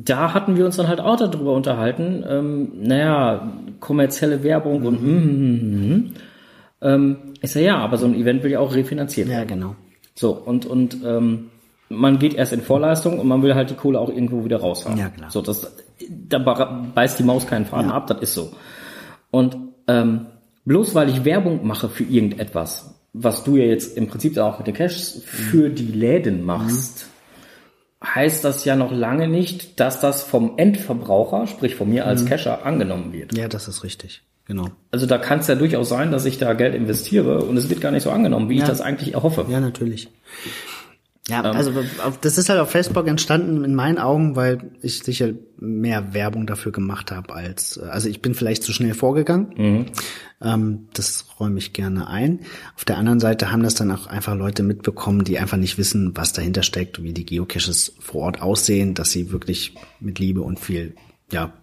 [0.03, 4.87] da hatten wir uns dann halt auch darüber unterhalten, ähm, naja, kommerzielle Werbung mhm.
[4.87, 6.15] und mm, mm, mm,
[6.83, 9.39] ähm, ich sage ja, aber so ein Event will ja auch refinanziert werden.
[9.39, 9.77] Ja, genau.
[10.15, 11.51] So, und, und ähm,
[11.89, 14.99] man geht erst in Vorleistung und man will halt die Kohle auch irgendwo wieder raushaben.
[14.99, 15.31] Ja, klar.
[15.31, 15.77] So, das,
[16.09, 17.95] da beißt die Maus keinen Faden ja.
[17.95, 18.53] ab, das ist so.
[19.31, 20.27] Und ähm,
[20.65, 24.67] bloß weil ich Werbung mache für irgendetwas, was du ja jetzt im Prinzip auch mit
[24.67, 27.14] den Cash für die Läden machst, mhm
[28.05, 32.29] heißt das ja noch lange nicht, dass das vom Endverbraucher, sprich von mir als mhm.
[32.29, 33.37] Cacher, angenommen wird.
[33.37, 34.23] Ja, das ist richtig.
[34.47, 34.69] Genau.
[34.91, 37.81] Also da kann es ja durchaus sein, dass ich da Geld investiere und es wird
[37.81, 38.63] gar nicht so angenommen, wie ja.
[38.63, 39.47] ich das eigentlich erhoffe.
[39.49, 40.09] Ja, natürlich.
[41.29, 41.73] Ja, ähm, also
[42.21, 46.71] das ist halt auf Facebook entstanden in meinen Augen, weil ich sicher mehr Werbung dafür
[46.71, 49.55] gemacht habe als, also ich bin vielleicht zu schnell vorgegangen.
[49.57, 49.87] Mhm.
[50.43, 52.41] Ähm, das räume ich gerne ein.
[52.77, 56.15] Auf der anderen Seite haben das dann auch einfach Leute mitbekommen, die einfach nicht wissen,
[56.15, 60.61] was dahinter steckt, wie die Geocaches vor Ort aussehen, dass sie wirklich mit Liebe und
[60.61, 60.95] viel,
[61.33, 61.55] ja,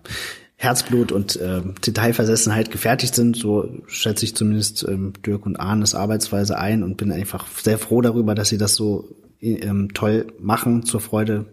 [0.55, 3.35] Herzblut und äh, Detailversessenheit gefertigt sind.
[3.35, 8.01] So schätze ich zumindest ähm, Dirk und Arnes Arbeitsweise ein und bin einfach sehr froh
[8.01, 9.09] darüber, dass sie das so
[9.41, 11.45] ähm, toll machen zur Freude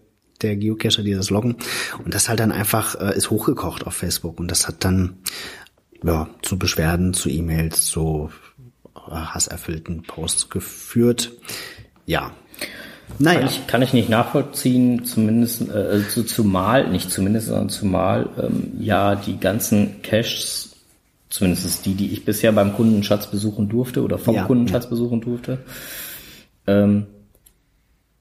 [0.43, 1.57] der Geocacher, die das loggen.
[2.05, 4.39] Und das halt dann einfach äh, ist hochgekocht auf Facebook.
[4.39, 5.19] Und das hat dann
[6.05, 8.31] ja, zu Beschwerden, zu E-Mails, zu
[8.95, 11.33] äh, hasserfüllten Posts geführt.
[12.07, 12.33] Ja.
[13.19, 13.41] Naja.
[13.41, 18.73] Kann ich, kann ich nicht nachvollziehen, zumindest äh, zu, zumal, nicht zumindest, sondern zumal ähm,
[18.79, 20.77] ja die ganzen Caches,
[21.31, 24.91] zumindest die, die ich bisher beim Kundenschatz besuchen durfte oder vom ja, Kundenschatz ja.
[24.91, 25.59] besuchen durfte,
[26.67, 27.07] ähm,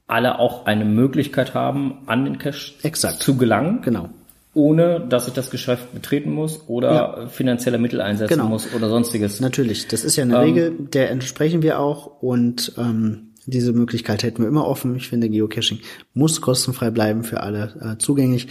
[0.07, 3.19] alle auch eine Möglichkeit haben, an den Cache Exakt.
[3.21, 3.81] zu gelangen.
[3.81, 4.09] Genau.
[4.53, 7.27] ohne dass ich das Geschäft betreten muss oder Ja.
[7.27, 8.49] finanzielle Mittel einsetzen Genau.
[8.49, 9.39] muss oder sonstiges.
[9.39, 14.23] Natürlich, das ist ja eine Ähm, Regel, der entsprechen wir auch und ähm, diese Möglichkeit
[14.23, 14.95] hätten wir immer offen.
[14.95, 15.77] Ich finde, Geocaching
[16.15, 18.47] muss kostenfrei bleiben für alle äh, zugänglich.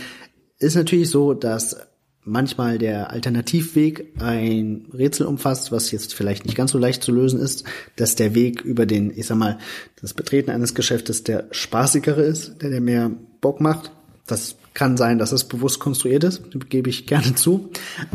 [0.61, 1.77] Ist natürlich so, dass
[2.27, 7.41] manchmal der Alternativweg ein Rätsel umfasst, was jetzt vielleicht nicht ganz so leicht zu lösen
[7.41, 7.65] ist,
[7.97, 9.59] dass der Weg über den, ich sag mal,
[10.01, 13.11] das Betreten eines Geschäftes der spaßigere ist, der, der mehr
[13.41, 13.93] Bock macht.
[14.27, 17.71] Das kann sein, dass es bewusst konstruiert ist, gebe ich gerne zu.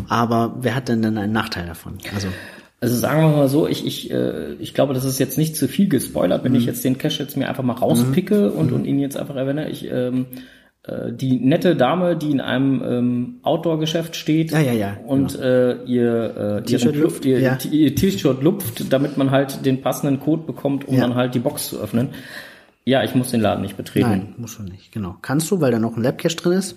[0.09, 1.97] Aber wer hat denn dann einen Nachteil davon?
[2.13, 2.27] Also
[2.81, 5.67] Also sagen wir mal so, ich, ich, äh, ich glaube, das ist jetzt nicht zu
[5.67, 6.45] viel gespoilert, Mhm.
[6.45, 9.35] wenn ich jetzt den Cache jetzt mir einfach mal rauspicke und, und ihn jetzt einfach
[9.35, 9.69] erwähne.
[9.69, 10.37] Ich, ähm, äh,
[11.11, 16.57] die nette Dame, die in einem ähm, Outdoor-Geschäft steht Ja, ja, ja, und äh, ihr,
[16.59, 17.57] äh, T-Shirt ihren lupft, ihr, ja.
[17.69, 21.01] ihr T-Shirt lupft, damit man halt den passenden Code bekommt, um Ja.
[21.01, 22.09] dann halt die Box zu öffnen.
[22.83, 24.09] Ja, ich muss den Laden nicht betreten.
[24.09, 25.17] Nein, muss schon nicht, genau.
[25.21, 26.75] Kannst du, weil da noch ein Labcache drin ist.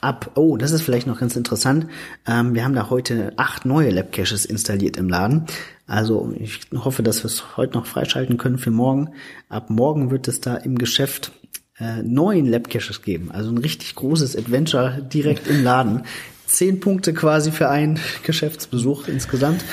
[0.00, 1.86] Ab, oh, das ist vielleicht noch ganz interessant.
[2.26, 5.44] Ähm, wir haben da heute acht neue Labcaches installiert im Laden.
[5.86, 9.10] Also ich hoffe, dass wir es heute noch freischalten können für morgen.
[9.50, 11.32] Ab morgen wird es da im Geschäft
[11.78, 13.30] äh, neun Labcaches geben.
[13.32, 16.02] Also ein richtig großes Adventure direkt im Laden.
[16.46, 19.64] Zehn Punkte quasi für einen Geschäftsbesuch insgesamt.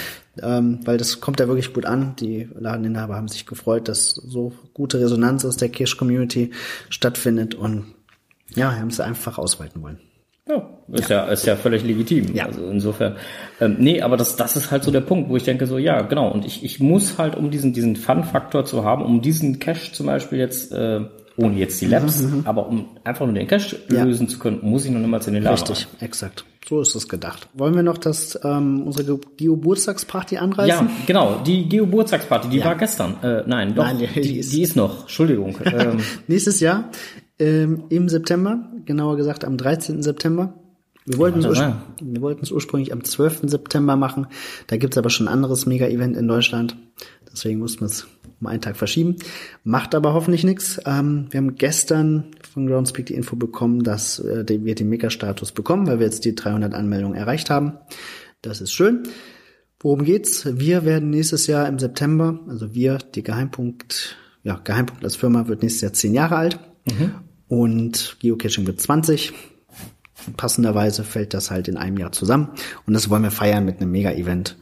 [0.42, 2.16] Ähm, weil das kommt ja wirklich gut an.
[2.20, 6.52] Die Ladeninhaber haben sich gefreut, dass so gute Resonanz aus der Kirsch-Community
[6.90, 7.94] stattfindet und
[8.56, 10.00] ja, haben es einfach ausweiten wollen.
[10.48, 12.34] Ja, ist ja, ist ja völlig legitim.
[12.34, 12.46] Ja.
[12.46, 13.18] Also insofern,
[13.62, 16.02] ähm, nee, aber das, das ist halt so der Punkt, wo ich denke so, ja,
[16.02, 16.32] genau.
[16.32, 20.08] Und ich, ich muss halt, um diesen, diesen Fun-Faktor zu haben, um diesen Cache zum
[20.08, 21.02] Beispiel jetzt, äh,
[21.42, 24.04] ohne jetzt die Labs, aber um einfach nur den Cache Mhm, Ja.
[24.04, 26.46] lösen zu können, muss ich noch niemals in den Laden Richtig, exakt.
[26.68, 27.48] So ist es gedacht.
[27.54, 30.88] Wollen wir noch das, ähm, unsere Geburtstagsparty anreißen?
[30.88, 31.42] Ja, genau.
[31.46, 32.66] Die Geburtstagsparty, die Ja.
[32.66, 33.16] war gestern.
[33.24, 35.02] Äh, nein, doch, Nein, die die, ist- die ist noch.
[35.02, 35.56] Entschuldigung.
[35.66, 35.98] ähm,
[36.28, 36.90] Nächstes Jahr
[37.40, 40.04] ähm, im September, genauer gesagt am 13.
[40.04, 40.54] September.
[41.06, 41.82] Wir wollten, es urspr- sagen?
[42.02, 43.42] wir wollten es ursprünglich am 12.
[43.50, 44.28] September machen.
[44.68, 46.76] Da gibt's aber schon ein anderes Mega-Event in Deutschland.
[47.32, 48.06] Deswegen mussten wir es
[48.40, 49.18] um einen Tag verschieben.
[49.64, 50.80] Macht aber hoffentlich nichts.
[50.86, 55.88] Ähm, wir haben gestern von Groundspeak die Info bekommen, dass äh, wir den Mega-Status bekommen,
[55.88, 57.74] weil wir jetzt die 300 Anmeldungen erreicht haben.
[58.42, 59.04] Das ist schön.
[59.82, 60.46] Worum geht's?
[60.46, 65.62] Wir werden nächstes Jahr im September, also wir, die Geheimpunkt, ja, Geheimpunkt als Firma wird
[65.62, 66.60] nächstes Jahr zehn Jahre alt
[67.48, 69.34] und Geocaching wird 20.
[70.36, 72.50] Passenderweise fällt das halt in einem Jahr zusammen
[72.86, 74.58] und das wollen wir feiern mit einem Mega-Event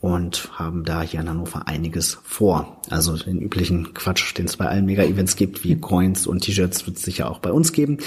[0.00, 2.80] und haben da hier in Hannover einiges vor.
[2.88, 6.96] Also den üblichen Quatsch, den es bei allen Mega-Events gibt, wie Coins und T-Shirts, wird
[6.96, 7.98] es sicher auch bei uns geben.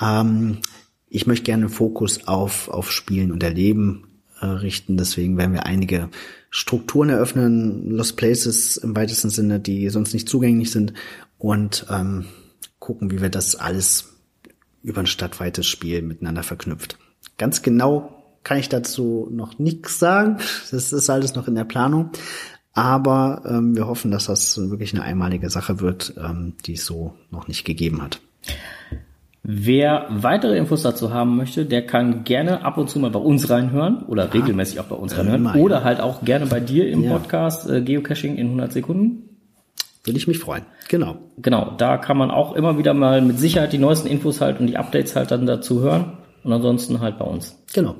[0.00, 0.58] Ähm,
[1.08, 4.06] ich möchte gerne Fokus auf, auf Spielen und Erleben
[4.40, 4.96] äh, richten.
[4.96, 6.08] Deswegen werden wir einige
[6.50, 10.92] Strukturen eröffnen, Lost Places im weitesten Sinne, die sonst nicht zugänglich sind
[11.38, 12.26] und ähm,
[12.78, 14.12] gucken, wie wir das alles
[14.82, 16.98] über ein stadtweites Spiel miteinander verknüpft.
[17.36, 20.38] Ganz genau kann ich dazu noch nichts sagen.
[20.70, 22.10] Das ist alles noch in der Planung.
[22.74, 27.14] Aber ähm, wir hoffen, dass das wirklich eine einmalige Sache wird, ähm, die es so
[27.30, 28.20] noch nicht gegeben hat.
[29.44, 33.50] Wer weitere Infos dazu haben möchte, der kann gerne ab und zu mal bei uns
[33.50, 35.62] reinhören oder regelmäßig auch bei uns reinhören immer, ja.
[35.62, 37.18] oder halt auch gerne bei dir im Ja.
[37.18, 39.28] Podcast äh, Geocaching in 100 Sekunden.
[40.04, 40.64] Würde ich mich freuen.
[40.88, 41.16] Genau.
[41.38, 44.66] Genau, da kann man auch immer wieder mal mit Sicherheit die neuesten Infos halt und
[44.66, 46.12] die Updates halt dann dazu hören
[46.44, 47.56] und ansonsten halt bei uns.
[47.74, 47.94] Genau.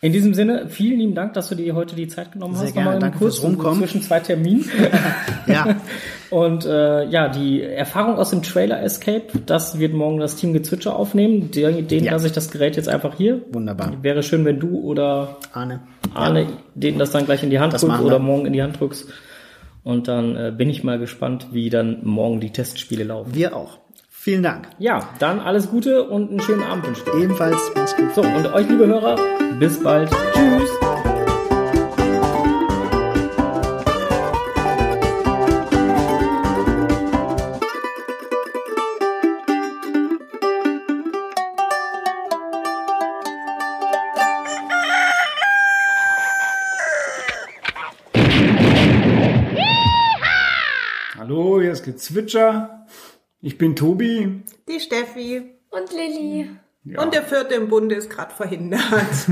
[0.00, 2.74] In diesem Sinne, vielen lieben Dank, dass du dir heute die Zeit genommen Sehr hast.
[2.74, 3.80] gerne, Nochmal danke kurz fürs Rumkommen.
[3.80, 4.64] Zwischen zwei Terminen.
[5.48, 5.76] Ja,
[6.30, 10.94] Und äh, ja, die Erfahrung aus dem Trailer Escape, das wird morgen das Team Gezwitscher
[10.94, 11.50] aufnehmen.
[11.50, 12.12] Den, denen Ja.
[12.12, 13.40] lasse ich das Gerät jetzt einfach hier.
[13.50, 13.94] Wunderbar.
[14.02, 15.80] Wäre schön, wenn du oder Arne.
[16.14, 18.78] Arne denen das dann gleich in die Hand Das drückst oder morgen in die Hand
[18.78, 19.08] drückst.
[19.84, 23.34] Und dann äh, bin ich mal gespannt, wie dann morgen die Testspiele laufen.
[23.34, 23.78] Wir auch.
[24.20, 24.68] Vielen Dank.
[24.80, 27.22] Ja, dann alles Gute und einen schönen Abend wünsche ich.
[27.22, 27.70] Ebenfalls.
[27.76, 28.12] Mach's gut.
[28.16, 29.16] So, und euch, liebe Hörer,
[29.60, 30.10] bis bald.
[30.34, 30.70] Tschüss.
[51.16, 52.77] Hallo, hier ist Gezwitscher.
[53.40, 54.42] Ich bin Tobi.
[54.68, 55.42] Die Steffi.
[55.70, 56.50] Und Lilly.
[56.96, 58.82] Und der vierte im Bunde ist gerade verhindert.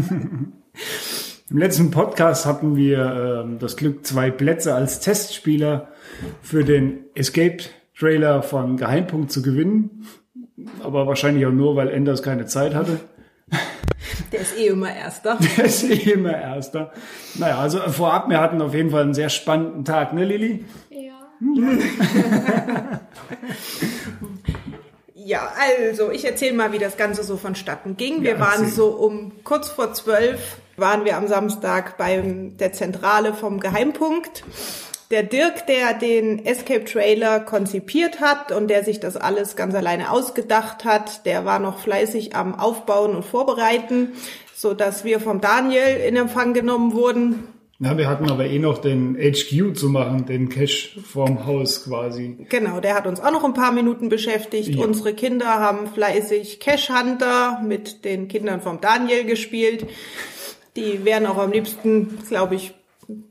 [1.51, 5.89] Im letzten Podcast hatten wir ähm, das Glück, zwei Plätze als Testspieler
[6.41, 10.07] für den Escape-Trailer von Geheimpunkt zu gewinnen.
[10.83, 13.01] Aber wahrscheinlich auch nur, weil Enders keine Zeit hatte.
[14.33, 15.39] Der ist eh immer Erster.
[15.57, 16.93] Er ist eh immer Erster.
[17.37, 20.65] Naja, also vorab, wir hatten auf jeden Fall einen sehr spannenden Tag, ne Lilly?
[25.27, 25.53] Ja.
[25.89, 28.23] Also ich erzähle mal, wie das Ganze so vonstatten ging.
[28.23, 33.35] Wir Ja, waren so um kurz vor zwölf waren wir am Samstag beim der Zentrale
[33.35, 34.45] vom Geheimpunkt.
[35.11, 40.11] Der Dirk, der den Escape Trailer konzipiert hat und der sich das alles ganz alleine
[40.11, 44.13] ausgedacht hat, der war noch fleißig am Aufbauen und Vorbereiten,
[44.55, 47.49] so dass wir vom Daniel in Empfang genommen wurden.
[47.79, 52.47] Ja, wir hatten aber eh noch den HQ zu machen, den Cache vorm Haus quasi.
[52.49, 54.69] Genau, der hat uns auch noch ein paar Minuten beschäftigt.
[54.69, 54.85] Ja.
[54.85, 59.87] Unsere Kinder haben fleißig Cash Hunter mit den Kindern vom Daniel gespielt.
[60.75, 62.73] Die wären auch am liebsten, glaube ich,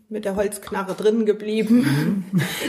[0.09, 2.25] mit der Holzknarre drin geblieben.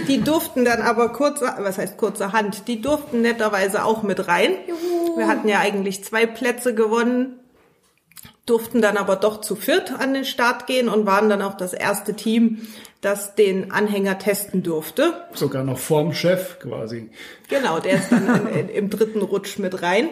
[0.08, 4.52] Die durften dann aber kurz, was heißt kurzerhand, die durften netterweise auch mit rein.
[5.16, 7.38] Wir hatten ja eigentlich zwei Plätze gewonnen,
[8.46, 11.72] durften dann aber doch zu viert an den Start gehen und waren dann auch das
[11.72, 12.66] erste Team,
[13.00, 15.14] das den Anhänger testen durfte.
[15.32, 17.10] Sogar noch vorm Chef quasi.
[17.48, 20.08] Genau, der ist dann in, in, im dritten Rutsch mit rein.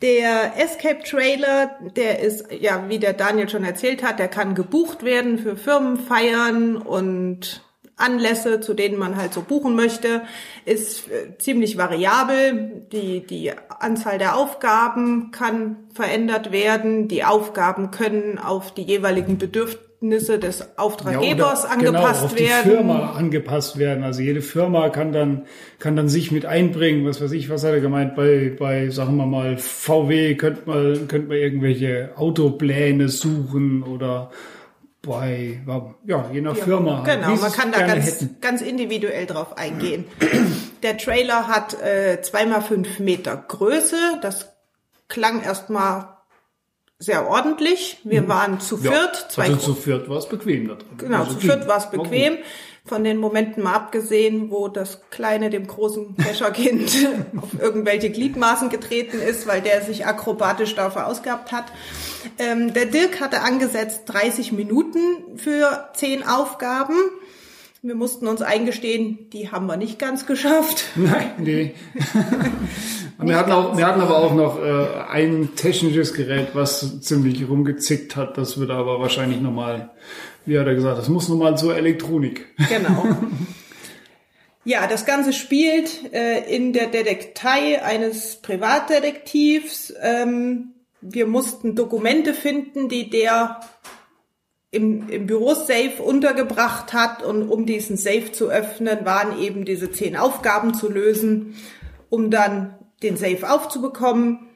[0.00, 5.02] Der Escape Trailer, der ist, ja, wie der Daniel schon erzählt hat, der kann gebucht
[5.02, 7.62] werden für Firmenfeiern und
[7.98, 10.22] Anlässe, zu denen man halt so buchen möchte,
[10.64, 12.82] ist äh, ziemlich variabel.
[12.92, 17.08] Die, die Anzahl der Aufgaben kann verändert werden.
[17.08, 22.70] Die Aufgaben können auf die jeweiligen Bedürfnisse des Auftraggebers oder- angepasst genau, auf die werden.
[22.70, 24.04] Firma angepasst werden.
[24.04, 25.42] Also jede Firma kann dann,
[25.80, 27.04] kann dann sich mit einbringen.
[27.04, 28.14] Was weiß ich, was hat er gemeint?
[28.14, 34.30] Bei, bei, sagen wir mal, VW könnte man, könnte man irgendwelche Autopläne suchen oder
[35.02, 35.60] bei,
[36.04, 37.04] ja, je nach Firma.
[37.04, 38.36] halt, Genau, sie man kann da ganz, hätten.
[38.40, 40.04] ganz individuell drauf eingehen.
[40.82, 43.96] Der Trailer hat äh, zweimal fünf Meter Größe.
[44.22, 44.48] Das
[45.08, 46.08] klang erstmal
[46.98, 48.00] sehr ordentlich.
[48.04, 50.98] Wir waren zu viert, zwei also zu viert war es bequem da drin.
[50.98, 52.06] Genau, also zu viert war es War gut.
[52.88, 56.90] Von den Momenten mal abgesehen, wo das Kleine dem großen Kescherkind
[57.36, 61.66] auf irgendwelche Gliedmaßen getreten ist, weil der sich akrobatisch da verausgabt hat.
[62.38, 64.98] Ähm, der Dirk hatte angesetzt 30 Minuten
[65.36, 66.94] für 10 Aufgaben.
[67.80, 70.84] Wir mussten uns eingestehen, die haben wir nicht ganz geschafft.
[70.96, 71.74] Nein, nee.
[73.22, 78.16] wir, hatten auch, wir hatten aber auch noch äh, ein technisches Gerät, was ziemlich rumgezickt
[78.16, 78.36] hat.
[78.36, 79.90] Das wird aber wahrscheinlich nochmal,
[80.48, 82.46] wie hat er gesagt, das muss nochmal zur Elektronik.
[82.68, 83.06] Genau.
[84.64, 89.94] Ja, das Ganze spielt äh, in der Detektei eines Privatdetektivs.
[89.98, 93.60] Ähm, wir mussten Dokumente finden, die der
[94.70, 97.22] im, im Büro-Safe untergebracht hat.
[97.22, 101.54] Und um diesen Safe zu öffnen, waren eben diese zehn Aufgaben zu lösen,
[102.10, 104.50] um dann den Safe aufzubekommen.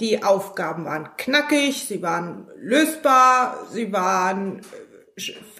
[0.00, 4.62] Die Aufgaben waren knackig, sie waren lösbar, sie waren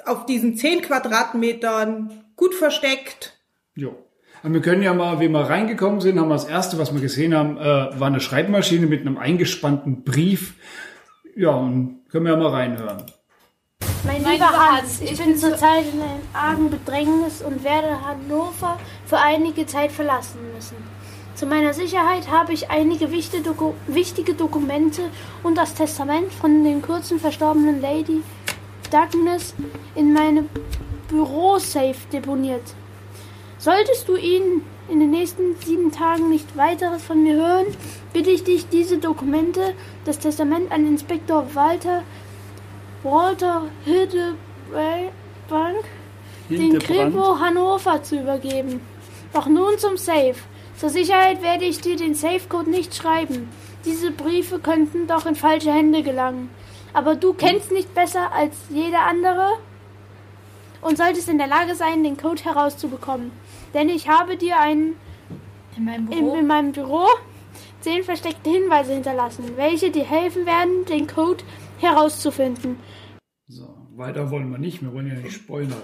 [0.06, 3.38] auf diesen zehn Quadratmetern gut versteckt.
[3.74, 3.96] Jo.
[4.42, 7.00] Aber wir können ja mal, wie wir reingekommen sind, haben wir das erste, was wir
[7.00, 10.54] gesehen haben, äh, war eine Schreibmaschine mit einem eingespannten Brief.
[11.36, 13.04] Ja, und können wir ja mal reinhören.
[14.04, 19.66] Mein lieber Hans, ich bin zurzeit in einem argen Bedrängnis und werde Hannover für einige
[19.66, 20.76] Zeit verlassen müssen.
[21.34, 25.02] Zu meiner Sicherheit habe ich einige wichtige, Doku wichtige Dokumente
[25.42, 28.22] und das Testament von den kurzen verstorbenen Lady
[28.90, 29.54] Douglas
[29.94, 30.44] in meine
[31.08, 32.74] Bürosafe deponiert.
[33.58, 37.66] Solltest du ihn in den nächsten sieben Tagen nicht weiteres von mir hören,
[38.12, 39.74] bitte ich dich, diese Dokumente,
[40.04, 42.02] das Testament an Inspektor Walter
[43.02, 44.36] Walter Hildebrand
[46.48, 48.80] den Kripo Hannover zu übergeben.
[49.32, 50.34] Doch nun zum Safe.
[50.76, 53.48] Zur Sicherheit werde ich dir den Safe-Code nicht schreiben.
[53.84, 56.50] Diese Briefe könnten doch in falsche Hände gelangen.
[56.92, 59.48] Aber du kennst nicht besser als jeder andere
[60.80, 63.30] und solltest in der Lage sein, den Code herauszubekommen.
[63.74, 64.96] Denn ich habe dir einen
[65.76, 66.34] In meinem in, Büro.
[66.36, 67.06] in meinem Büro
[67.80, 71.42] zehn versteckte Hinweise hinterlassen, welche dir helfen werden, den Code
[71.78, 72.76] herauszufinden.
[73.46, 75.82] So, weiter wollen wir nicht, wir wollen ja nicht spoilern.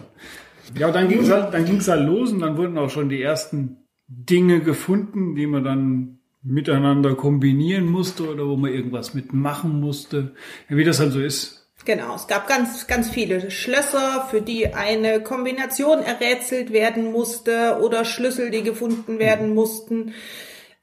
[0.74, 3.22] Ja, dann ging es halt, dann ging's halt los und dann wurden auch schon die
[3.22, 10.34] ersten Dinge gefunden, die man dann miteinander kombinieren musste oder wo man irgendwas mitmachen musste.
[10.68, 11.66] Ja, wie das halt so ist.
[11.84, 18.04] Genau, es gab ganz, ganz viele Schlösser, für die eine Kombination errätselt werden musste oder
[18.04, 20.14] Schlüssel, die gefunden werden mussten.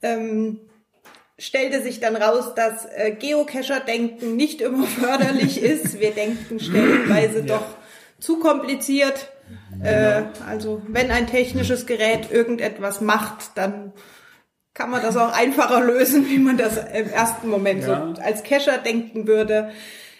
[0.02, 0.62] Ähm,
[1.38, 6.00] stellte sich dann raus, dass äh, Geocacher-Denken nicht immer förderlich ist.
[6.00, 7.66] Wir denken stellenweise doch
[8.20, 9.30] zu kompliziert.
[9.84, 13.92] Äh, also wenn ein technisches Gerät irgendetwas macht, dann
[14.74, 18.14] kann man das auch einfacher lösen, wie man das im ersten Moment Ja.
[18.16, 19.72] so als Cacher denken würde.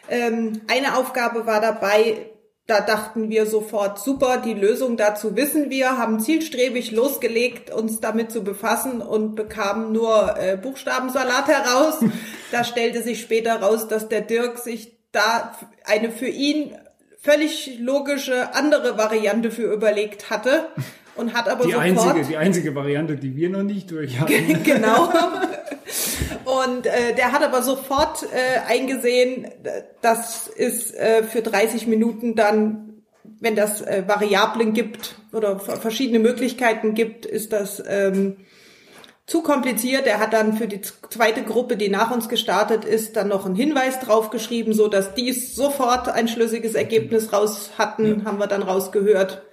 [0.10, 2.30] Ähm, eine Aufgabe war dabei,
[2.68, 8.32] da dachten wir sofort, super, die Lösung dazu wissen wir, haben zielstrebig losgelegt, uns damit
[8.32, 11.96] zu befassen und bekamen nur äh, Buchstabensalat heraus.
[12.52, 16.74] da stellte sich später raus, dass der Dirk sich da eine für ihn
[17.20, 20.68] völlig logische andere Variante für überlegt hatte
[21.16, 24.64] und hat aber die sofort einzige, die einzige Variante, die wir noch nicht durch hatten.
[24.64, 25.12] genau.
[26.46, 29.48] Und äh, der hat aber sofort äh, eingesehen,
[30.02, 33.04] dass es äh, für 30 Minuten dann,
[33.40, 38.38] wenn das äh, Variablen gibt oder verschiedene Möglichkeiten gibt, ist das ähm,
[39.26, 40.06] zu kompliziert.
[40.06, 43.56] Er hat dann für die zweite Gruppe, die nach uns gestartet ist, dann noch einen
[43.56, 48.26] Hinweis draufgeschrieben, so dass die sofort ein schlüssiges Ergebnis raus hatten, ja.
[48.26, 49.44] haben wir dann rausgehört.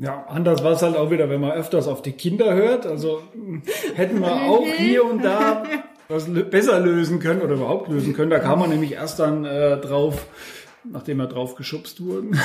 [0.00, 2.86] Ja, anders war es halt auch wieder, wenn man öfters auf die Kinder hört.
[2.86, 3.22] Also
[3.94, 5.62] hätten wir auch hier und da
[6.08, 8.30] was besser lösen können oder überhaupt lösen können.
[8.30, 10.26] Da kam man nämlich erst dann äh, drauf,
[10.84, 12.32] nachdem wir drauf geschubst wurden.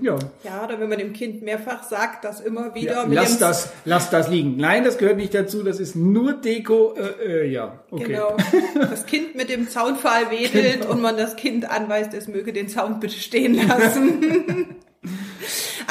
[0.00, 0.16] ja.
[0.44, 2.92] Ja, oder wenn man dem Kind mehrfach sagt, dass immer wieder.
[2.92, 4.56] Ja, lass das, lass das liegen.
[4.58, 5.64] Nein, das gehört nicht dazu.
[5.64, 6.94] Das ist nur Deko.
[6.94, 8.12] Äh, äh, ja, okay.
[8.12, 8.36] Genau.
[8.74, 10.92] Das Kind mit dem Zaunpfahl wedelt genau.
[10.92, 14.76] und man das Kind anweist, es möge den Zaun bitte stehen lassen.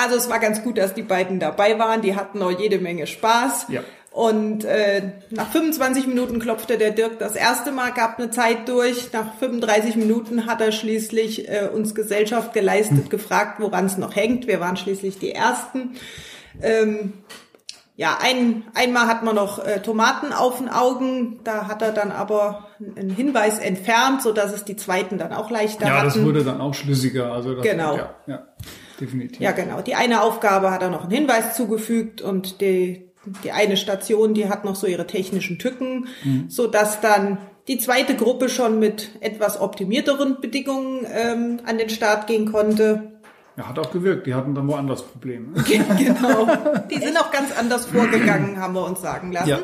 [0.01, 2.01] also es war ganz gut, dass die beiden dabei waren.
[2.01, 3.67] Die hatten auch jede Menge Spaß.
[3.69, 3.81] Ja.
[4.12, 9.13] Und äh, nach 25 Minuten klopfte der Dirk das erste Mal, gab eine Zeit durch.
[9.13, 13.09] Nach 35 Minuten hat er schließlich äh, uns Gesellschaft geleistet, hm.
[13.09, 14.47] gefragt, woran es noch hängt.
[14.47, 15.95] Wir waren schließlich die Ersten.
[16.62, 17.13] Ähm,
[17.95, 21.41] ja, ein, einmal hat man noch äh, Tomaten auf den Augen.
[21.43, 25.51] Da hat er dann aber einen Hinweis entfernt, so dass es die Zweiten dann auch
[25.51, 26.07] leichter ja, hatten.
[26.07, 27.31] Ja, das wurde dann auch schlüssiger.
[27.31, 27.97] Also das, genau.
[27.97, 28.47] Ja, ja,
[28.99, 29.39] definitiv.
[29.39, 29.81] Ja, genau.
[29.81, 33.09] Die eine Aufgabe hat er noch einen Hinweis zugefügt und die
[33.43, 36.45] die eine Station, die hat noch so ihre technischen Tücken, mhm.
[36.49, 42.27] so dass dann die zweite Gruppe schon mit etwas optimierteren Bedingungen ähm, an den Start
[42.27, 43.12] gehen konnte.
[43.57, 44.25] Ja, hat auch gewirkt.
[44.25, 45.47] Die hatten dann woanders Probleme.
[45.63, 46.47] genau.
[46.89, 49.49] Die sind auch ganz anders vorgegangen, haben wir uns sagen lassen.
[49.49, 49.59] Ja.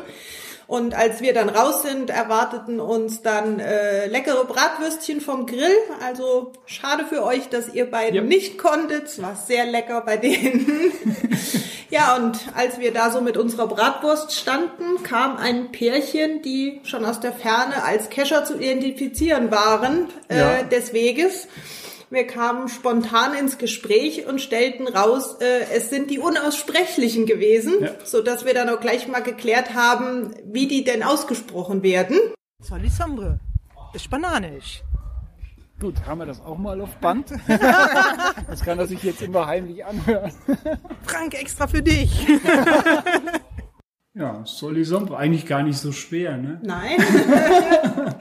[0.66, 5.76] Und als wir dann raus sind, erwarteten uns dann äh, leckere Bratwürstchen vom Grill.
[6.04, 8.22] Also schade für euch, dass ihr beiden ja.
[8.22, 9.04] nicht konntet.
[9.04, 10.92] Es war sehr lecker bei denen.
[11.90, 17.04] ja, und als wir da so mit unserer Bratwurst standen, kam ein Pärchen, die schon
[17.04, 20.62] aus der Ferne als Kescher zu identifizieren waren, äh, ja.
[20.64, 21.46] des Weges.
[22.08, 27.90] Wir kamen spontan ins Gespräch und stellten raus, äh, es sind die Unaussprechlichen gewesen, ja.
[28.04, 32.16] so dass wir dann auch gleich mal geklärt haben, wie die denn ausgesprochen werden.
[32.62, 33.40] Solisombre.
[33.92, 34.84] Ist Spanisch.
[35.80, 37.32] Gut, haben wir das auch mal auf Band?
[38.48, 40.32] das kann er sich jetzt immer heimlich anhören.
[41.02, 42.26] Frank, extra für dich.
[44.18, 46.58] Ja, Solisombre, eigentlich gar nicht so schwer, ne?
[46.62, 46.96] Nein.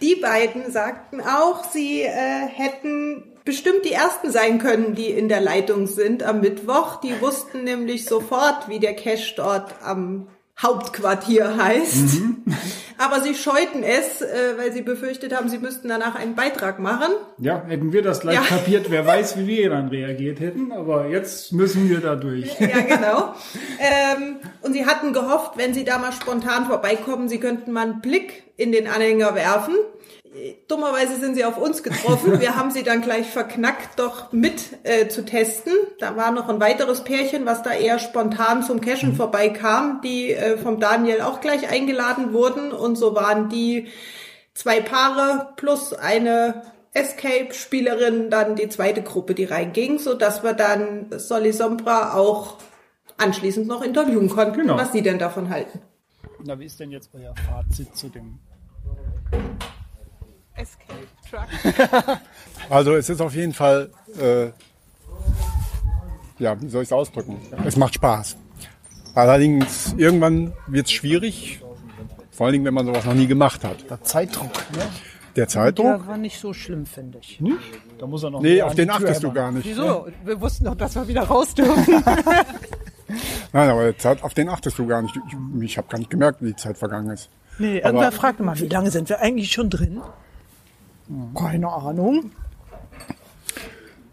[0.00, 5.40] die beiden sagten auch, sie äh, hätten bestimmt die ersten sein können, die in der
[5.40, 6.96] Leitung sind am Mittwoch.
[6.96, 10.28] Die wussten nämlich sofort, wie der Cache dort am
[10.60, 12.20] Hauptquartier heißt.
[12.20, 12.44] Mhm.
[12.98, 17.10] Aber sie scheuten es, äh, weil sie befürchtet haben, sie müssten danach einen Beitrag machen.
[17.38, 18.42] Ja, hätten wir das gleich ja.
[18.42, 20.70] kapiert, wer weiß, wie wir dann reagiert hätten.
[20.70, 22.60] Aber jetzt müssen wir da durch.
[22.60, 23.34] Ja, genau.
[23.78, 28.00] ähm, und sie hatten gehofft, wenn sie da mal spontan vorbeikommen, sie könnten mal einen
[28.02, 29.74] Blick in den Anhänger werfen.
[30.68, 32.40] Dummerweise sind sie auf uns getroffen.
[32.40, 35.72] Wir haben sie dann gleich verknackt, doch mit äh, zu testen.
[35.98, 39.16] Da war noch ein weiteres Pärchen, was da eher spontan zum Cashen mhm.
[39.16, 42.70] vorbeikam, die äh, vom Daniel auch gleich eingeladen wurden.
[42.70, 43.88] Und so waren die
[44.54, 46.62] zwei Paare plus eine
[46.92, 52.58] Escape-Spielerin dann die zweite Gruppe, die reinging, so dass wir dann Solly Sombra auch
[53.16, 54.76] anschließend noch interviewen konnten, genau.
[54.76, 55.80] was sie denn davon halten.
[56.44, 58.38] Na, wie ist denn jetzt euer Fazit zu dem
[60.60, 62.18] Escape Truck.
[62.70, 64.46] also es ist auf jeden Fall, äh,
[66.38, 67.38] ja, wie soll ich es ausdrücken?
[67.64, 68.36] Es macht Spaß.
[69.14, 71.60] Allerdings irgendwann wird es schwierig,
[72.30, 73.90] vor allen Dingen, wenn man sowas noch nie gemacht hat.
[73.90, 74.52] Der Zeitdruck.
[74.72, 74.82] Ne?
[75.36, 75.86] Der Zeitdruck?
[75.86, 77.40] Der war nicht so schlimm, finde ich.
[77.40, 77.58] Nicht?
[77.98, 78.40] Da muss er noch.
[78.40, 79.66] Nee, auf den achtest du gar nicht.
[79.66, 80.08] Wieso?
[80.24, 82.02] Wir wussten doch, dass wir wieder raus dürfen.
[83.52, 85.16] Nein, aber auf den achtest du gar nicht.
[85.16, 87.28] Ich, ich habe gar nicht gemerkt, wie die Zeit vergangen ist.
[87.58, 90.00] Nee, irgendwer fragte mal, wie lange sind wir eigentlich schon drin?
[91.34, 92.30] Keine Ahnung.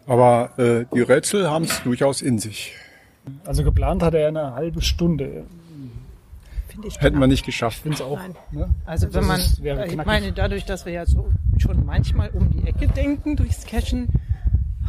[0.06, 2.74] Aber äh, die Rätsel haben es durchaus in sich.
[3.46, 5.46] Also geplant hat er eine halbe Stunde.
[6.84, 7.82] Ich Hätten wir nicht geschafft.
[7.86, 8.20] Ich auch.
[8.52, 8.70] Ne?
[8.86, 12.68] Also, wenn man, ist, ich meine, dadurch, dass wir ja so schon manchmal um die
[12.68, 14.08] Ecke denken durchs Cashen,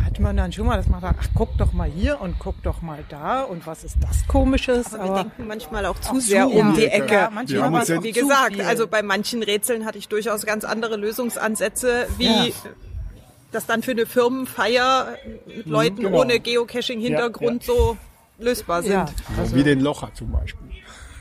[0.04, 2.62] hat man dann schon mal, dass man sagt, ach, guck doch mal hier und guck
[2.62, 4.94] doch mal da und was ist das Komisches.
[4.94, 7.14] Aber, aber wir denken manchmal auch zu sehr zu um die Ecke.
[7.14, 12.08] Ja, manchmal aber wie gesagt, also bei manchen Rätseln hatte ich durchaus ganz andere Lösungsansätze
[12.16, 12.48] wie...
[12.48, 12.54] Ja.
[13.50, 16.20] das dann für eine Firmenfeier mit mhm, Leuten genau.
[16.20, 17.80] ohne Geocaching-Hintergrund ja, ja.
[17.80, 17.96] so
[18.38, 18.92] lösbar sind.
[18.92, 19.06] Ja,
[19.38, 20.68] also wie den Locher zum Beispiel.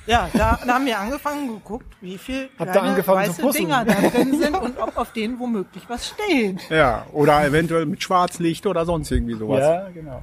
[0.08, 4.56] Ja, da, da haben wir angefangen geguckt, wie viel kleine weiße Dinger da drin sind
[4.56, 6.70] und ob auf denen womöglich was steht.
[6.70, 9.60] Ja, oder eventuell mit Schwarzlicht oder sonst irgendwie sowas.
[9.60, 10.22] Ja, genau.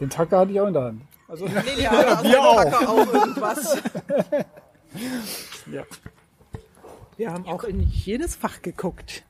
[0.00, 1.02] Den Tacker hatte ich auch in der Hand.
[1.28, 2.88] Also, nee, ja, ja, wir auch.
[2.88, 3.76] auch irgendwas.
[5.70, 5.82] ja.
[7.18, 9.24] Wir haben auch in jedes Fach geguckt.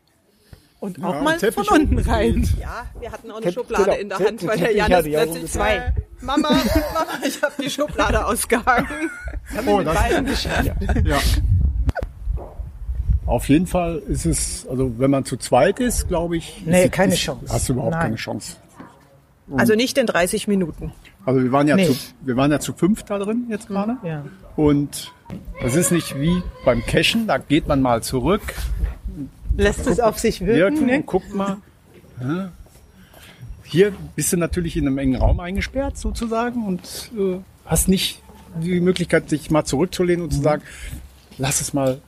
[0.81, 2.49] Und auch ja, mal von unten rein.
[2.61, 5.93] Ja, wir hatten auch eine Schublade in der Hand, weil der Janis plötzlich zwei.
[6.21, 9.11] Mama, Mama, ich habe die Schublade ausgehangen.
[9.67, 10.63] Oh, das ja.
[11.05, 11.19] ja.
[13.25, 16.63] Auf jeden Fall ist es, also wenn man zu zweit ist, glaube ich.
[16.67, 17.47] Nee, keine ist, Chance.
[17.49, 18.03] Hast du überhaupt Nein.
[18.03, 18.57] keine Chance.
[19.49, 20.93] Und also nicht in 30 Minuten.
[21.25, 21.87] Also wir waren ja nee.
[21.87, 23.97] zu, wir waren ja zu fünf da drin jetzt gerade.
[24.03, 24.25] Ja.
[24.57, 25.13] Und
[25.63, 28.43] das ist nicht wie beim Cashen, da geht man mal zurück.
[29.57, 30.77] Lässt es auf sich wirken.
[30.77, 31.03] wirken ne?
[31.03, 31.59] Guckt mal.
[33.65, 38.23] Hier bist du natürlich in einem engen Raum eingesperrt sozusagen und äh, hast nicht
[38.63, 40.37] die Möglichkeit, sich mal zurückzulehnen und mhm.
[40.37, 40.63] zu sagen,
[41.37, 42.01] lass es mal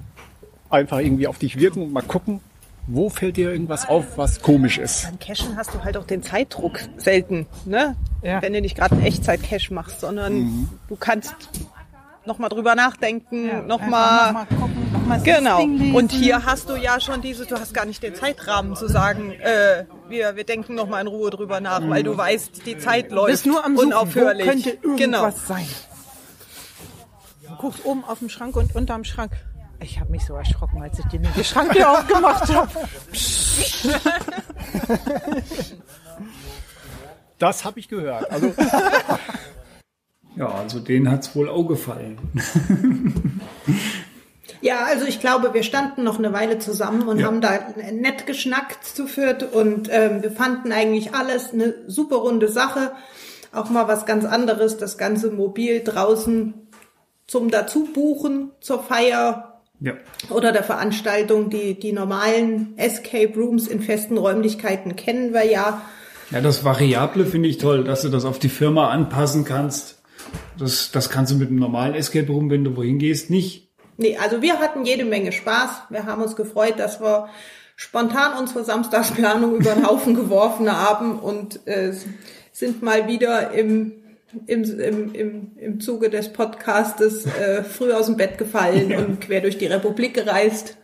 [0.71, 2.41] einfach irgendwie auf dich wirken und mal gucken,
[2.87, 5.05] wo fällt dir irgendwas auf, was komisch ist.
[5.05, 7.95] Beim Cashen hast du halt auch den Zeitdruck selten, ne?
[8.23, 8.43] Ja.
[8.43, 10.69] Wenn du nicht gerade einen Echtzeit-Cache machst, sondern mhm.
[10.89, 11.35] du kannst
[12.25, 15.63] nochmal drüber nachdenken, ja, nochmal noch gucken, noch mal genau.
[15.97, 19.33] Und hier hast du ja schon diese, du hast gar nicht den Zeitrahmen zu sagen,
[19.33, 21.91] äh, wir, wir denken nochmal in Ruhe drüber nach, mhm.
[21.91, 24.47] weil du weißt, die Zeit läuft Bist nur am Suchen, unaufhörlich.
[24.47, 25.31] Wo könnte irgendwas genau.
[25.31, 25.67] sein?
[27.49, 29.33] Du guckst oben auf dem Schrank und unterm Schrank.
[29.83, 32.71] Ich habe mich so erschrocken, als ich den Schrank hier aufgemacht habe.
[37.39, 38.31] Das habe ich gehört.
[38.31, 38.53] Also
[40.37, 42.19] ja, also denen hat's wohl auch gefallen.
[44.63, 47.27] Ja, also ich glaube, wir standen noch eine Weile zusammen und ja.
[47.27, 47.59] haben da
[47.93, 52.93] nett geschnackt zu viert und ähm, wir fanden eigentlich alles eine super runde Sache.
[53.53, 56.55] Auch mal was ganz anderes, das ganze Mobil draußen
[57.27, 59.95] zum Dazubuchen zur Feier ja.
[60.29, 61.49] oder der Veranstaltung.
[61.49, 65.83] Die, die normalen Escape Rooms in festen Räumlichkeiten kennen wir ja.
[66.31, 70.03] Ja, das Variable finde ich toll, dass du das auf die Firma anpassen kannst.
[70.59, 73.70] Das, das kannst du mit einem normalen Escape Room, wenn du wohin gehst, nicht.
[74.01, 75.83] Nee, also wir hatten jede Menge Spaß.
[75.91, 77.29] Wir haben uns gefreut, dass wir
[77.77, 81.93] spontan unsere Samstagsplanung über den Haufen geworfen haben und äh,
[82.51, 83.93] sind mal wieder im,
[84.47, 88.99] im, im, im, im Zuge des Podcastes äh, früh aus dem Bett gefallen ja.
[89.01, 90.79] und quer durch die Republik gereist.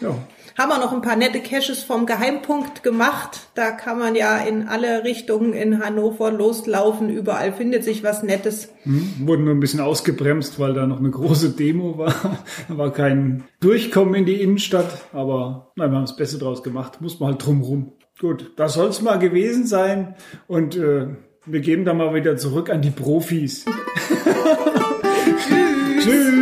[0.00, 0.16] Ja
[0.56, 3.48] haben wir noch ein paar nette Caches vom Geheimpunkt gemacht.
[3.54, 7.10] Da kann man ja in alle Richtungen in Hannover loslaufen.
[7.10, 8.72] Überall findet sich was Nettes.
[8.84, 12.14] Hm, wurden nur ein bisschen ausgebremst, weil da noch eine große Demo war.
[12.68, 15.04] da war kein Durchkommen in die Innenstadt.
[15.12, 17.02] Aber nein, wir haben das Beste draus gemacht.
[17.02, 17.92] Muss man halt drumrum.
[18.18, 20.14] Gut, das soll es mal gewesen sein.
[20.46, 21.08] Und äh,
[21.44, 23.66] wir geben da mal wieder zurück an die Profis.
[25.46, 26.04] Tschüss.
[26.04, 26.35] Tschüss.